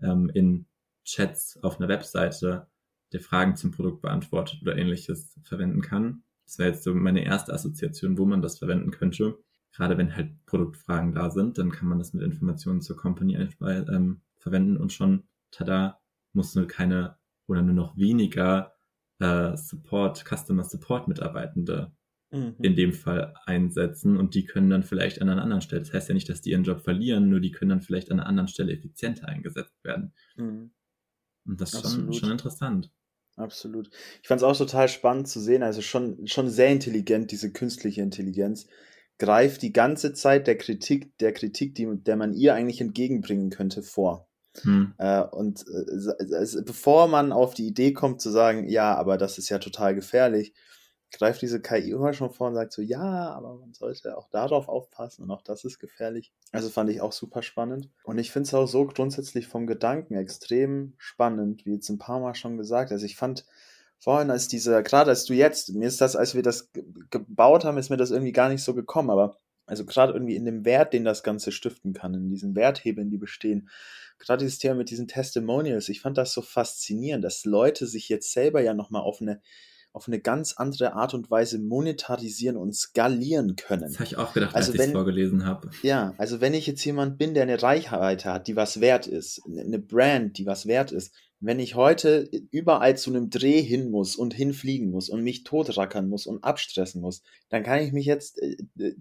ähm, 0.00 0.30
in 0.32 0.66
Chats 1.04 1.58
auf 1.62 1.78
einer 1.78 1.88
Webseite, 1.88 2.68
der 3.12 3.20
Fragen 3.20 3.56
zum 3.56 3.72
Produkt 3.72 4.02
beantwortet 4.02 4.60
oder 4.62 4.76
ähnliches 4.76 5.38
verwenden 5.42 5.82
kann. 5.82 6.22
Das 6.50 6.58
wäre 6.58 6.70
jetzt 6.70 6.82
so 6.82 6.92
meine 6.92 7.24
erste 7.24 7.54
Assoziation, 7.54 8.18
wo 8.18 8.26
man 8.26 8.42
das 8.42 8.58
verwenden 8.58 8.90
könnte. 8.90 9.38
Gerade 9.72 9.96
wenn 9.96 10.16
halt 10.16 10.44
Produktfragen 10.46 11.12
da 11.12 11.30
sind, 11.30 11.58
dann 11.58 11.70
kann 11.70 11.86
man 11.86 11.98
das 12.00 12.12
mit 12.12 12.24
Informationen 12.24 12.80
zur 12.80 12.96
Company 12.96 13.36
ähm, 13.36 14.22
verwenden 14.40 14.76
und 14.76 14.92
schon, 14.92 15.28
tada, 15.52 16.00
muss 16.32 16.56
nur 16.56 16.66
keine 16.66 17.16
oder 17.46 17.62
nur 17.62 17.74
noch 17.74 17.96
weniger 17.96 18.74
äh, 19.20 19.56
Support, 19.56 20.24
Customer 20.24 20.64
Support 20.64 21.06
Mitarbeitende 21.06 21.92
mhm. 22.32 22.56
in 22.60 22.74
dem 22.74 22.94
Fall 22.94 23.32
einsetzen 23.46 24.16
und 24.16 24.34
die 24.34 24.44
können 24.44 24.70
dann 24.70 24.82
vielleicht 24.82 25.22
an 25.22 25.28
einer 25.28 25.42
anderen 25.42 25.62
Stelle. 25.62 25.82
Das 25.82 25.92
heißt 25.92 26.08
ja 26.08 26.14
nicht, 26.14 26.28
dass 26.28 26.40
die 26.40 26.50
ihren 26.50 26.64
Job 26.64 26.80
verlieren, 26.80 27.28
nur 27.28 27.38
die 27.38 27.52
können 27.52 27.68
dann 27.68 27.82
vielleicht 27.82 28.10
an 28.10 28.18
einer 28.18 28.28
anderen 28.28 28.48
Stelle 28.48 28.72
effizienter 28.72 29.28
eingesetzt 29.28 29.84
werden. 29.84 30.14
Mhm. 30.34 30.72
Und 31.44 31.60
das 31.60 31.74
ist 31.74 31.94
schon, 31.94 32.12
schon 32.12 32.32
interessant. 32.32 32.90
Absolut. 33.40 33.90
Ich 34.22 34.28
fand 34.28 34.40
es 34.40 34.44
auch 34.44 34.56
total 34.56 34.88
spannend 34.88 35.28
zu 35.28 35.40
sehen, 35.40 35.62
also 35.62 35.80
schon, 35.80 36.26
schon 36.26 36.50
sehr 36.50 36.68
intelligent, 36.68 37.30
diese 37.30 37.50
künstliche 37.50 38.02
Intelligenz 38.02 38.66
greift 39.18 39.62
die 39.62 39.72
ganze 39.72 40.14
Zeit 40.14 40.46
der 40.46 40.58
Kritik, 40.58 41.16
der 41.18 41.32
Kritik, 41.32 41.74
die, 41.74 41.86
der 42.02 42.16
man 42.16 42.32
ihr 42.32 42.54
eigentlich 42.54 42.80
entgegenbringen 42.80 43.50
könnte, 43.50 43.82
vor. 43.82 44.28
Hm. 44.62 44.94
Äh, 44.98 45.22
und 45.22 45.64
äh, 45.68 46.62
bevor 46.64 47.06
man 47.06 47.32
auf 47.32 47.54
die 47.54 47.66
Idee 47.66 47.92
kommt 47.92 48.20
zu 48.20 48.30
sagen, 48.30 48.68
ja, 48.68 48.94
aber 48.96 49.16
das 49.16 49.38
ist 49.38 49.48
ja 49.48 49.58
total 49.58 49.94
gefährlich, 49.94 50.54
greift 51.10 51.42
diese 51.42 51.60
KI 51.60 51.90
immer 51.90 52.12
schon 52.12 52.30
vor 52.30 52.48
und 52.48 52.54
sagt 52.54 52.72
so, 52.72 52.82
ja, 52.82 53.30
aber 53.30 53.56
man 53.56 53.74
sollte 53.74 54.16
auch 54.16 54.28
darauf 54.30 54.68
aufpassen 54.68 55.22
und 55.22 55.30
auch 55.30 55.42
das 55.42 55.64
ist 55.64 55.78
gefährlich. 55.78 56.32
Also 56.52 56.68
fand 56.68 56.90
ich 56.90 57.00
auch 57.00 57.12
super 57.12 57.42
spannend. 57.42 57.88
Und 58.04 58.18
ich 58.18 58.30
finde 58.30 58.46
es 58.46 58.54
auch 58.54 58.66
so 58.66 58.86
grundsätzlich 58.86 59.46
vom 59.48 59.66
Gedanken 59.66 60.14
extrem 60.14 60.94
spannend, 60.98 61.66
wie 61.66 61.74
jetzt 61.74 61.88
ein 61.88 61.98
paar 61.98 62.20
Mal 62.20 62.34
schon 62.34 62.56
gesagt. 62.56 62.92
Also 62.92 63.06
ich 63.06 63.16
fand 63.16 63.44
vorhin, 63.98 64.30
als 64.30 64.48
dieser, 64.48 64.82
gerade 64.82 65.10
als 65.10 65.24
du 65.24 65.34
jetzt, 65.34 65.72
mir 65.74 65.88
ist 65.88 66.00
das, 66.00 66.16
als 66.16 66.34
wir 66.34 66.42
das 66.42 66.70
gebaut 67.10 67.64
haben, 67.64 67.78
ist 67.78 67.90
mir 67.90 67.96
das 67.96 68.10
irgendwie 68.10 68.32
gar 68.32 68.48
nicht 68.48 68.62
so 68.62 68.74
gekommen, 68.74 69.10
aber 69.10 69.36
also 69.66 69.84
gerade 69.84 70.12
irgendwie 70.12 70.34
in 70.34 70.44
dem 70.44 70.64
Wert, 70.64 70.92
den 70.92 71.04
das 71.04 71.22
Ganze 71.22 71.52
stiften 71.52 71.92
kann, 71.92 72.14
in 72.14 72.28
diesen 72.28 72.56
Werthebeln, 72.56 73.10
die 73.10 73.18
bestehen. 73.18 73.68
Gerade 74.18 74.44
dieses 74.44 74.58
Thema 74.58 74.74
mit 74.74 74.90
diesen 74.90 75.06
Testimonials, 75.06 75.88
ich 75.88 76.00
fand 76.00 76.18
das 76.18 76.32
so 76.32 76.42
faszinierend, 76.42 77.24
dass 77.24 77.44
Leute 77.44 77.86
sich 77.86 78.08
jetzt 78.08 78.32
selber 78.32 78.60
ja 78.60 78.74
nochmal 78.74 79.02
auf 79.02 79.20
eine 79.20 79.40
auf 79.92 80.06
eine 80.06 80.20
ganz 80.20 80.54
andere 80.56 80.92
Art 80.92 81.14
und 81.14 81.30
Weise 81.30 81.58
monetarisieren 81.58 82.56
und 82.56 82.74
skalieren 82.74 83.56
können. 83.56 83.82
Das 83.82 83.94
habe 83.94 84.04
ich 84.04 84.16
auch 84.16 84.32
gedacht, 84.32 84.54
also 84.54 84.72
als 84.72 84.80
ich 84.80 84.86
es 84.86 84.92
vorgelesen 84.92 85.44
habe. 85.44 85.70
Ja, 85.82 86.14
also 86.16 86.40
wenn 86.40 86.54
ich 86.54 86.66
jetzt 86.66 86.84
jemand 86.84 87.18
bin, 87.18 87.34
der 87.34 87.42
eine 87.42 87.60
Reichweite 87.60 88.32
hat, 88.32 88.46
die 88.46 88.56
was 88.56 88.80
wert 88.80 89.06
ist, 89.06 89.42
eine 89.46 89.78
Brand, 89.78 90.38
die 90.38 90.46
was 90.46 90.66
wert 90.66 90.92
ist, 90.92 91.12
wenn 91.42 91.58
ich 91.58 91.74
heute 91.74 92.28
überall 92.50 92.98
zu 92.98 93.10
einem 93.10 93.30
Dreh 93.30 93.62
hin 93.62 93.90
muss 93.90 94.14
und 94.14 94.34
hinfliegen 94.34 94.90
muss 94.90 95.08
und 95.08 95.22
mich 95.22 95.42
totrackern 95.42 96.06
muss 96.06 96.26
und 96.26 96.44
abstressen 96.44 97.00
muss, 97.00 97.22
dann 97.48 97.62
kann 97.62 97.80
ich 97.80 97.92
mich 97.92 98.04
jetzt 98.04 98.40
äh, 98.42 98.58
äh, 98.78 98.94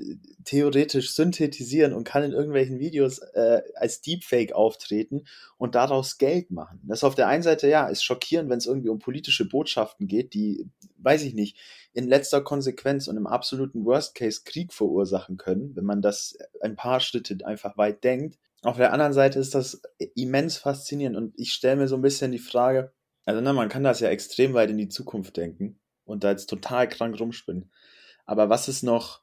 theoretisch 0.46 1.14
synthetisieren 1.14 1.94
und 1.94 2.06
kann 2.06 2.24
in 2.24 2.32
irgendwelchen 2.32 2.80
Videos 2.80 3.20
äh, 3.20 3.62
als 3.76 4.00
Deepfake 4.02 4.54
auftreten 4.54 5.26
und 5.58 5.76
daraus 5.76 6.18
Geld 6.18 6.50
machen. 6.50 6.80
Das 6.84 7.04
auf 7.04 7.16
der 7.16 7.28
einen 7.28 7.44
Seite, 7.44 7.68
ja, 7.68 7.88
ist 7.88 8.04
schockierend, 8.04 8.50
wenn 8.50 8.58
es 8.58 8.68
irgendwie 8.68 8.90
um 8.90 9.00
politische 9.00 9.48
Botschaften 9.48 10.08
geht, 10.08 10.34
die, 10.34 10.66
weiß 10.98 11.24
ich 11.24 11.34
nicht, 11.34 11.58
in 11.92 12.08
letzter 12.08 12.42
Konsequenz 12.42 13.10
und 13.10 13.18
im 13.18 13.28
absoluten 13.28 13.84
Worst 13.84 14.16
Case 14.16 14.42
Krieg 14.46 14.72
verursachen 14.72 15.36
können, 15.36 15.76
wenn 15.76 15.86
man 15.86 16.02
das 16.02 16.38
ein 16.62 16.78
paar 16.78 17.02
Schritte 17.02 17.38
einfach 17.46 17.78
weit 17.78 18.06
denkt. 18.06 18.38
Auf 18.62 18.78
der 18.78 18.92
anderen 18.92 19.14
Seite 19.14 19.40
ist 19.40 19.56
das 19.56 19.82
immens 20.16 20.58
faszinierend 20.58 21.16
und 21.16 21.34
ich 21.38 21.54
stelle 21.54 21.78
mir 21.78 21.88
so 21.88 21.96
ein 21.96 22.02
bisschen 22.02 22.32
die 22.32 22.40
Frage, 22.40 22.92
also 23.26 23.42
ne, 23.42 23.54
man 23.54 23.70
kann 23.70 23.84
das 23.84 24.00
ja 24.00 24.10
extrem 24.10 24.54
weit 24.54 24.70
in 24.70 24.78
die 24.78 24.90
Zukunft 24.90 25.38
denken 25.38 25.80
und 26.04 26.24
da 26.24 26.32
jetzt 26.32 26.50
total 26.50 26.90
krank 26.90 27.20
rumspinnen. 27.20 27.72
Aber 28.26 28.50
was 28.50 28.68
ist 28.68 28.84
noch, 28.84 29.22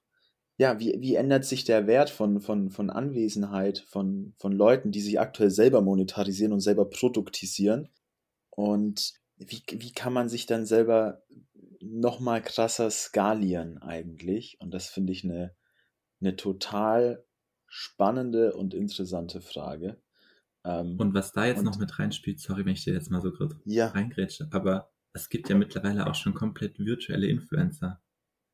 ja, 0.57 0.81
wie, 0.81 0.97
wie 1.01 1.17
ändert 1.17 1.45
sich 1.45 1.65
der 1.65 1.87
Wert 1.87 2.09
von, 2.09 2.41
von, 2.41 2.71
von 2.71 2.89
Anwesenheit 2.89 3.85
von, 3.89 4.35
von 4.39 4.53
Leuten, 4.53 4.91
die 4.91 5.01
sich 5.01 5.21
aktuell 5.21 5.51
selber 5.51 5.83
monetarisieren 5.83 6.53
und 6.53 6.61
selber 6.61 6.89
produktisieren? 6.89 7.91
Und 8.51 9.13
wie, 9.37 9.63
wie 9.71 9.93
kann 9.93 10.15
man 10.15 10.29
sich 10.31 10.47
dann 10.47 10.65
selber 10.65 11.23
nochmal 11.81 12.41
krasser 12.43 12.91
skalieren 12.91 13.83
eigentlich? 13.83 14.57
Und 14.61 14.73
das 14.73 14.87
finde 14.87 15.13
ich 15.13 15.25
eine, 15.25 15.55
eine 16.21 16.37
total 16.37 17.26
spannende 17.77 18.55
und 18.55 18.73
interessante 18.73 19.43
Frage. 19.43 20.01
Ähm, 20.65 20.97
und 20.99 21.13
was 21.13 21.33
da 21.33 21.45
jetzt 21.45 21.63
noch 21.63 21.79
mit 21.79 21.99
reinspielt, 21.99 22.41
sorry, 22.41 22.65
wenn 22.65 22.73
ich 22.73 22.85
dir 22.85 22.95
jetzt 22.95 23.11
mal 23.11 23.21
so 23.21 23.31
ja. 23.67 23.89
reingrätsche, 23.89 24.49
aber 24.51 24.91
es 25.13 25.29
gibt 25.29 25.51
ja 25.51 25.57
mittlerweile 25.57 26.07
auch 26.07 26.15
schon 26.15 26.33
komplett 26.33 26.79
virtuelle 26.79 27.27
Influencer. 27.27 28.03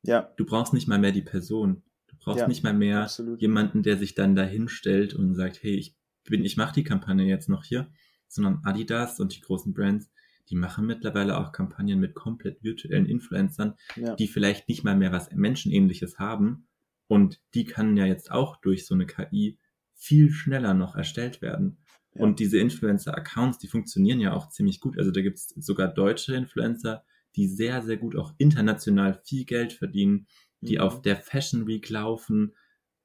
Ja. 0.01 0.33
Du 0.35 0.45
brauchst 0.45 0.73
nicht 0.73 0.89
mal 0.89 0.99
mehr 0.99 1.13
die 1.13 1.21
Person. 1.21 1.83
Du 2.07 2.17
brauchst 2.19 2.41
ja, 2.41 2.47
nicht 2.47 2.63
mal 2.63 2.73
mehr 2.73 3.03
absolut. 3.03 3.41
jemanden, 3.41 3.81
der 3.81 3.97
sich 3.97 4.13
dann 4.13 4.35
da 4.35 4.43
hinstellt 4.43 5.13
und 5.13 5.35
sagt, 5.35 5.63
hey, 5.63 5.75
ich 5.75 5.97
bin, 6.25 6.43
ich 6.43 6.57
mache 6.57 6.73
die 6.73 6.83
Kampagne 6.83 7.25
jetzt 7.25 7.47
noch 7.47 7.63
hier, 7.63 7.89
sondern 8.27 8.59
Adidas 8.65 9.21
und 9.21 9.33
die 9.35 9.41
großen 9.41 9.73
Brands, 9.73 10.11
die 10.49 10.55
machen 10.55 10.85
mittlerweile 10.85 11.37
auch 11.37 11.53
Kampagnen 11.53 11.99
mit 11.99 12.13
komplett 12.13 12.61
virtuellen 12.61 13.05
Influencern, 13.05 13.75
ja. 13.95 14.15
die 14.15 14.27
vielleicht 14.27 14.67
nicht 14.67 14.83
mal 14.83 14.97
mehr 14.97 15.13
was 15.13 15.31
Menschenähnliches 15.31 16.19
haben, 16.19 16.67
und 17.13 17.39
die 17.53 17.63
kann 17.63 17.95
ja 17.95 18.07
jetzt 18.07 18.31
auch 18.31 18.55
durch 18.55 18.87
so 18.87 18.95
eine 18.95 19.05
KI 19.05 19.59
viel 19.93 20.31
schneller 20.31 20.73
noch 20.73 20.95
erstellt 20.95 21.43
werden. 21.43 21.77
Ja. 22.15 22.23
Und 22.23 22.39
diese 22.39 22.57
Influencer-Accounts, 22.57 23.59
die 23.59 23.67
funktionieren 23.67 24.19
ja 24.19 24.33
auch 24.33 24.49
ziemlich 24.49 24.79
gut. 24.79 24.97
Also 24.97 25.11
da 25.11 25.21
gibt 25.21 25.37
es 25.37 25.49
sogar 25.49 25.89
deutsche 25.89 26.33
Influencer, 26.33 27.05
die 27.35 27.47
sehr, 27.47 27.83
sehr 27.83 27.97
gut 27.97 28.15
auch 28.15 28.33
international 28.39 29.21
viel 29.23 29.45
Geld 29.45 29.73
verdienen, 29.73 30.25
die 30.61 30.77
mhm. 30.77 30.81
auf 30.81 31.03
der 31.03 31.15
Fashion 31.15 31.67
Week 31.67 31.87
laufen. 31.87 32.55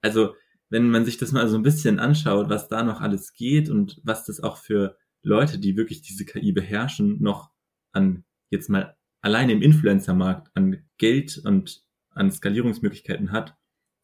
Also 0.00 0.34
wenn 0.70 0.88
man 0.88 1.04
sich 1.04 1.18
das 1.18 1.32
mal 1.32 1.46
so 1.46 1.56
ein 1.56 1.62
bisschen 1.62 1.98
anschaut, 1.98 2.48
was 2.48 2.68
da 2.68 2.82
noch 2.82 3.02
alles 3.02 3.34
geht 3.34 3.68
und 3.68 4.00
was 4.04 4.24
das 4.24 4.40
auch 4.42 4.56
für 4.56 4.96
Leute, 5.20 5.58
die 5.58 5.76
wirklich 5.76 6.00
diese 6.00 6.24
KI 6.24 6.52
beherrschen, 6.52 7.20
noch 7.20 7.50
an 7.92 8.24
jetzt 8.48 8.70
mal 8.70 8.96
alleine 9.20 9.52
im 9.52 9.60
Influencer-Markt 9.60 10.50
an 10.54 10.82
Geld 10.96 11.42
und 11.44 11.84
an 12.08 12.30
Skalierungsmöglichkeiten 12.30 13.32
hat, 13.32 13.54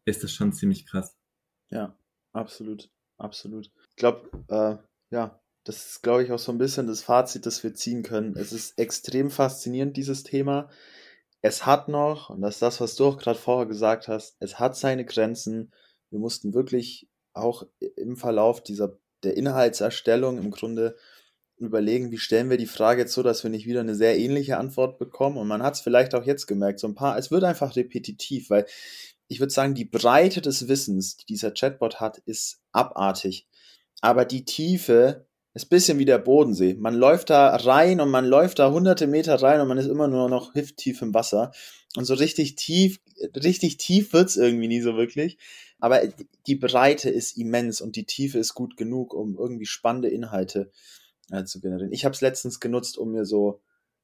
ist 0.04 0.22
das 0.22 0.32
schon 0.32 0.52
ziemlich 0.52 0.86
krass. 0.86 1.16
Ja, 1.70 1.96
absolut, 2.32 2.90
absolut. 3.16 3.66
Ich 3.66 3.96
glaube, 3.96 4.30
äh, 4.48 4.76
ja, 5.14 5.40
das 5.64 5.86
ist, 5.86 6.02
glaube 6.02 6.22
ich, 6.22 6.32
auch 6.32 6.38
so 6.38 6.52
ein 6.52 6.58
bisschen 6.58 6.86
das 6.86 7.02
Fazit, 7.02 7.46
das 7.46 7.62
wir 7.64 7.74
ziehen 7.74 8.02
können. 8.02 8.36
Es 8.36 8.52
ist 8.52 8.78
extrem 8.78 9.30
faszinierend, 9.30 9.96
dieses 9.96 10.22
Thema. 10.22 10.68
Es 11.40 11.66
hat 11.66 11.88
noch, 11.88 12.30
und 12.30 12.42
das 12.42 12.56
ist 12.56 12.62
das, 12.62 12.80
was 12.80 12.96
du 12.96 13.06
auch 13.06 13.18
gerade 13.18 13.38
vorher 13.38 13.66
gesagt 13.66 14.08
hast, 14.08 14.36
es 14.40 14.58
hat 14.58 14.76
seine 14.76 15.04
Grenzen. 15.04 15.72
Wir 16.10 16.18
mussten 16.18 16.54
wirklich 16.54 17.08
auch 17.32 17.66
im 17.96 18.16
Verlauf 18.16 18.62
dieser 18.62 18.98
der 19.24 19.36
Inhaltserstellung 19.36 20.38
im 20.38 20.50
Grunde 20.50 20.96
überlegen, 21.56 22.10
wie 22.10 22.18
stellen 22.18 22.50
wir 22.50 22.56
die 22.56 22.66
Frage 22.66 23.02
jetzt 23.02 23.14
so, 23.14 23.22
dass 23.22 23.42
wir 23.42 23.50
nicht 23.50 23.66
wieder 23.66 23.80
eine 23.80 23.94
sehr 23.94 24.18
ähnliche 24.18 24.58
Antwort 24.58 24.98
bekommen. 24.98 25.38
Und 25.38 25.48
man 25.48 25.62
hat 25.62 25.74
es 25.74 25.80
vielleicht 25.80 26.14
auch 26.14 26.24
jetzt 26.24 26.46
gemerkt, 26.46 26.80
so 26.80 26.88
ein 26.88 26.94
paar, 26.94 27.16
es 27.16 27.30
wird 27.30 27.44
einfach 27.44 27.76
repetitiv, 27.76 28.50
weil 28.50 28.66
ich 29.28 29.40
würde 29.40 29.52
sagen, 29.52 29.74
die 29.74 29.84
Breite 29.84 30.40
des 30.40 30.68
Wissens, 30.68 31.16
die 31.16 31.26
dieser 31.26 31.52
Chatbot 31.52 32.00
hat, 32.00 32.18
ist 32.18 32.60
abartig. 32.72 33.48
Aber 34.00 34.24
die 34.24 34.44
Tiefe 34.44 35.26
ist 35.54 35.66
ein 35.66 35.68
bisschen 35.70 35.98
wie 35.98 36.04
der 36.04 36.18
Bodensee. 36.18 36.74
Man 36.74 36.94
läuft 36.94 37.30
da 37.30 37.54
rein 37.54 38.00
und 38.00 38.10
man 38.10 38.26
läuft 38.26 38.58
da 38.58 38.70
hunderte 38.70 39.06
Meter 39.06 39.40
rein 39.40 39.60
und 39.60 39.68
man 39.68 39.78
ist 39.78 39.86
immer 39.86 40.08
nur 40.08 40.28
noch 40.28 40.54
hüfttief 40.54 41.00
im 41.00 41.14
Wasser. 41.14 41.52
Und 41.96 42.04
so 42.04 42.14
richtig 42.14 42.56
tief, 42.56 43.00
richtig 43.36 43.76
tief 43.76 44.12
wird's 44.12 44.36
irgendwie 44.36 44.68
nie 44.68 44.80
so 44.80 44.96
wirklich. 44.96 45.38
Aber 45.78 46.02
die 46.46 46.56
Breite 46.56 47.08
ist 47.08 47.36
immens 47.38 47.80
und 47.80 47.96
die 47.96 48.04
Tiefe 48.04 48.38
ist 48.38 48.54
gut 48.54 48.76
genug, 48.76 49.14
um 49.14 49.36
irgendwie 49.38 49.66
spannende 49.66 50.08
Inhalte 50.08 50.70
äh, 51.30 51.44
zu 51.44 51.60
generieren. 51.60 51.92
Ich 51.92 52.04
habe 52.04 52.14
es 52.14 52.20
letztens 52.20 52.58
genutzt, 52.58 52.98
um 52.98 53.12
mir 53.12 53.24
so 53.24 53.60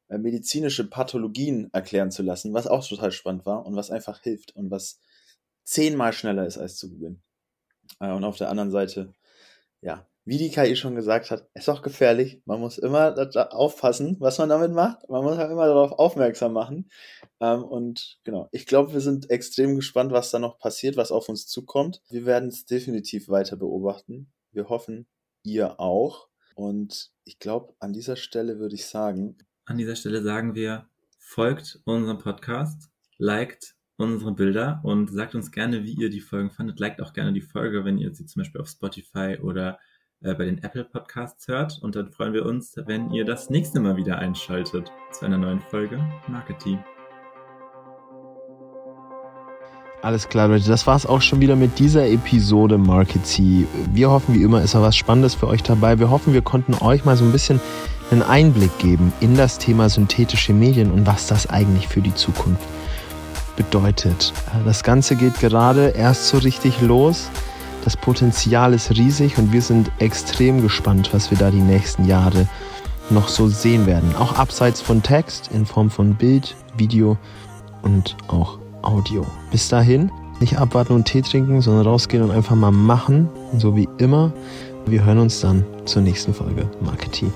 äh, 0.09 0.19
medizinische 0.19 0.89
Pathologien 0.89 1.69
erklären 1.73 2.11
zu 2.11 2.23
lassen, 2.23 2.53
was 2.55 2.67
auch 2.67 2.87
total 2.87 3.13
spannend 3.13 3.47
war 3.47 3.67
und 3.67 3.77
was 3.77 3.91
einfach 3.91 4.21
hilft 4.21 4.55
und 4.57 4.71
was 4.71 5.01
zehnmal 5.65 6.13
schneller 6.13 6.47
ist 6.47 6.59
als 6.59 6.77
zu 6.77 6.91
googeln. 6.91 7.23
Äh, 8.01 8.13
und 8.13 8.25
auf 8.25 8.37
der 8.37 8.51
anderen 8.51 8.71
Seite, 8.71 9.13
ja, 9.81 10.07
wie 10.25 10.39
die 10.39 10.51
KI 10.51 10.77
schon 10.77 10.95
gesagt 10.95 11.31
hat, 11.31 11.49
ist 11.55 11.69
auch 11.69 11.83
gefährlich. 11.83 12.43
Man 12.45 12.61
muss 12.61 12.79
immer 12.79 13.17
aufpassen, 13.53 14.17
was 14.21 14.39
man 14.39 14.49
damit 14.49 14.73
macht. 14.73 15.09
Man 15.09 15.25
muss 15.25 15.39
halt 15.39 15.51
immer 15.51 15.67
darauf 15.67 15.93
aufmerksam 15.93 16.53
machen. 16.53 16.91
Ähm, 17.41 17.65
und 17.65 18.19
genau, 18.25 18.49
ich 18.53 18.67
glaube, 18.67 18.93
wir 18.93 19.01
sind 19.01 19.31
extrem 19.31 19.77
gespannt, 19.77 20.13
was 20.13 20.31
da 20.31 20.39
noch 20.39 20.59
passiert, 20.59 20.97
was 20.97 21.11
auf 21.11 21.29
uns 21.29 21.47
zukommt. 21.47 22.03
Wir 22.11 22.27
werden 22.27 22.51
es 22.51 22.67
definitiv 22.67 23.29
weiter 23.29 23.57
beobachten. 23.57 24.31
Wir 24.53 24.69
hoffen, 24.69 25.07
ihr 25.43 25.81
auch. 25.81 26.29
Und 26.55 27.11
ich 27.25 27.39
glaube, 27.39 27.75
an 27.79 27.93
dieser 27.93 28.17
Stelle 28.17 28.59
würde 28.59 28.75
ich 28.75 28.87
sagen. 28.87 29.39
An 29.65 29.79
dieser 29.79 29.97
Stelle 29.97 30.23
sagen 30.23 30.55
wir, 30.55 30.89
folgt 31.19 31.81
unserem 31.85 32.19
Podcast, 32.19 32.91
liked 33.17 33.75
unsere 34.01 34.33
Bilder 34.33 34.81
und 34.83 35.11
sagt 35.11 35.35
uns 35.35 35.53
gerne, 35.53 35.85
wie 35.85 35.93
ihr 35.93 36.11
die 36.11 36.21
Folgen 36.21 36.51
fandet. 36.51 36.81
Liked 36.81 37.01
auch 37.01 37.13
gerne 37.13 37.33
die 37.33 37.41
Folge, 37.41 37.85
wenn 37.85 37.99
ihr 37.99 38.15
sie 38.15 38.27
zum 38.27 38.41
Beispiel 38.41 38.61
auf 38.61 38.69
Spotify 38.69 39.39
oder 39.41 39.79
äh, 40.23 40.35
bei 40.35 40.47
den 40.47 40.63
Apple 40.63 40.85
Podcasts 40.85 41.47
hört. 41.49 41.79
Und 41.83 41.97
dann 41.97 42.11
freuen 42.11 42.33
wir 42.33 42.47
uns, 42.47 42.75
wenn 42.87 43.11
ihr 43.11 43.25
das 43.25 43.51
nächste 43.51 43.81
Mal 43.81 43.97
wieder 43.97 44.19
einschaltet 44.19 44.91
zu 45.13 45.25
einer 45.25 45.39
neuen 45.39 45.61
Folge 45.61 45.99
Marketing. 46.29 46.79
Alles 50.03 50.27
klar, 50.31 50.49
Leute, 50.49 50.67
das 50.67 50.87
war's 50.87 51.05
auch 51.05 51.21
schon 51.21 51.41
wieder 51.41 51.57
mit 51.57 51.79
dieser 51.79 52.09
Episode 52.09 52.79
Marketing. 52.79 53.67
Wir 53.93 54.11
hoffen, 54.11 54.35
wie 54.35 54.43
immer, 54.43 54.63
ist 54.63 54.75
da 54.75 54.81
was 54.81 54.97
Spannendes 54.97 55.35
für 55.35 55.47
euch 55.47 55.63
dabei. 55.63 55.99
Wir 55.99 56.11
hoffen, 56.11 56.33
wir 56.33 56.41
konnten 56.41 56.73
euch 56.83 57.05
mal 57.05 57.19
so 57.19 57.25
ein 57.25 57.33
bisschen 57.33 57.61
einen 58.11 58.23
Einblick 58.23 58.77
geben 58.79 59.13
in 59.21 59.37
das 59.37 59.59
Thema 59.59 59.91
synthetische 59.91 60.55
Medien 60.55 60.91
und 60.91 61.07
was 61.07 61.27
das 61.27 61.51
eigentlich 61.51 61.87
für 61.87 62.01
die 62.01 62.15
Zukunft 62.15 62.67
bedeutet. 63.61 64.33
Das 64.65 64.83
Ganze 64.83 65.17
geht 65.17 65.39
gerade 65.39 65.89
erst 65.89 66.29
so 66.29 66.39
richtig 66.39 66.81
los. 66.81 67.29
Das 67.85 67.95
Potenzial 67.95 68.73
ist 68.73 68.91
riesig 68.93 69.37
und 69.37 69.53
wir 69.53 69.61
sind 69.61 69.91
extrem 69.99 70.63
gespannt, 70.63 71.11
was 71.13 71.31
wir 71.31 71.37
da 71.37 71.51
die 71.51 71.61
nächsten 71.61 72.07
Jahre 72.07 72.49
noch 73.11 73.29
so 73.29 73.49
sehen 73.49 73.85
werden. 73.85 74.15
Auch 74.17 74.39
abseits 74.39 74.81
von 74.81 75.03
Text 75.03 75.51
in 75.53 75.67
Form 75.67 75.91
von 75.91 76.15
Bild, 76.15 76.57
Video 76.79 77.19
und 77.83 78.17
auch 78.29 78.59
Audio. 78.81 79.27
Bis 79.51 79.69
dahin, 79.69 80.11
nicht 80.41 80.57
abwarten 80.57 80.95
und 80.95 81.05
Tee 81.05 81.21
trinken, 81.21 81.61
sondern 81.61 81.87
rausgehen 81.87 82.23
und 82.23 82.31
einfach 82.31 82.57
mal 82.57 82.71
machen. 82.71 83.29
So 83.59 83.77
wie 83.77 83.89
immer. 83.99 84.33
Wir 84.87 85.05
hören 85.05 85.19
uns 85.19 85.41
dann 85.41 85.67
zur 85.85 86.01
nächsten 86.01 86.33
Folge 86.33 86.67
Marketing. 86.81 87.31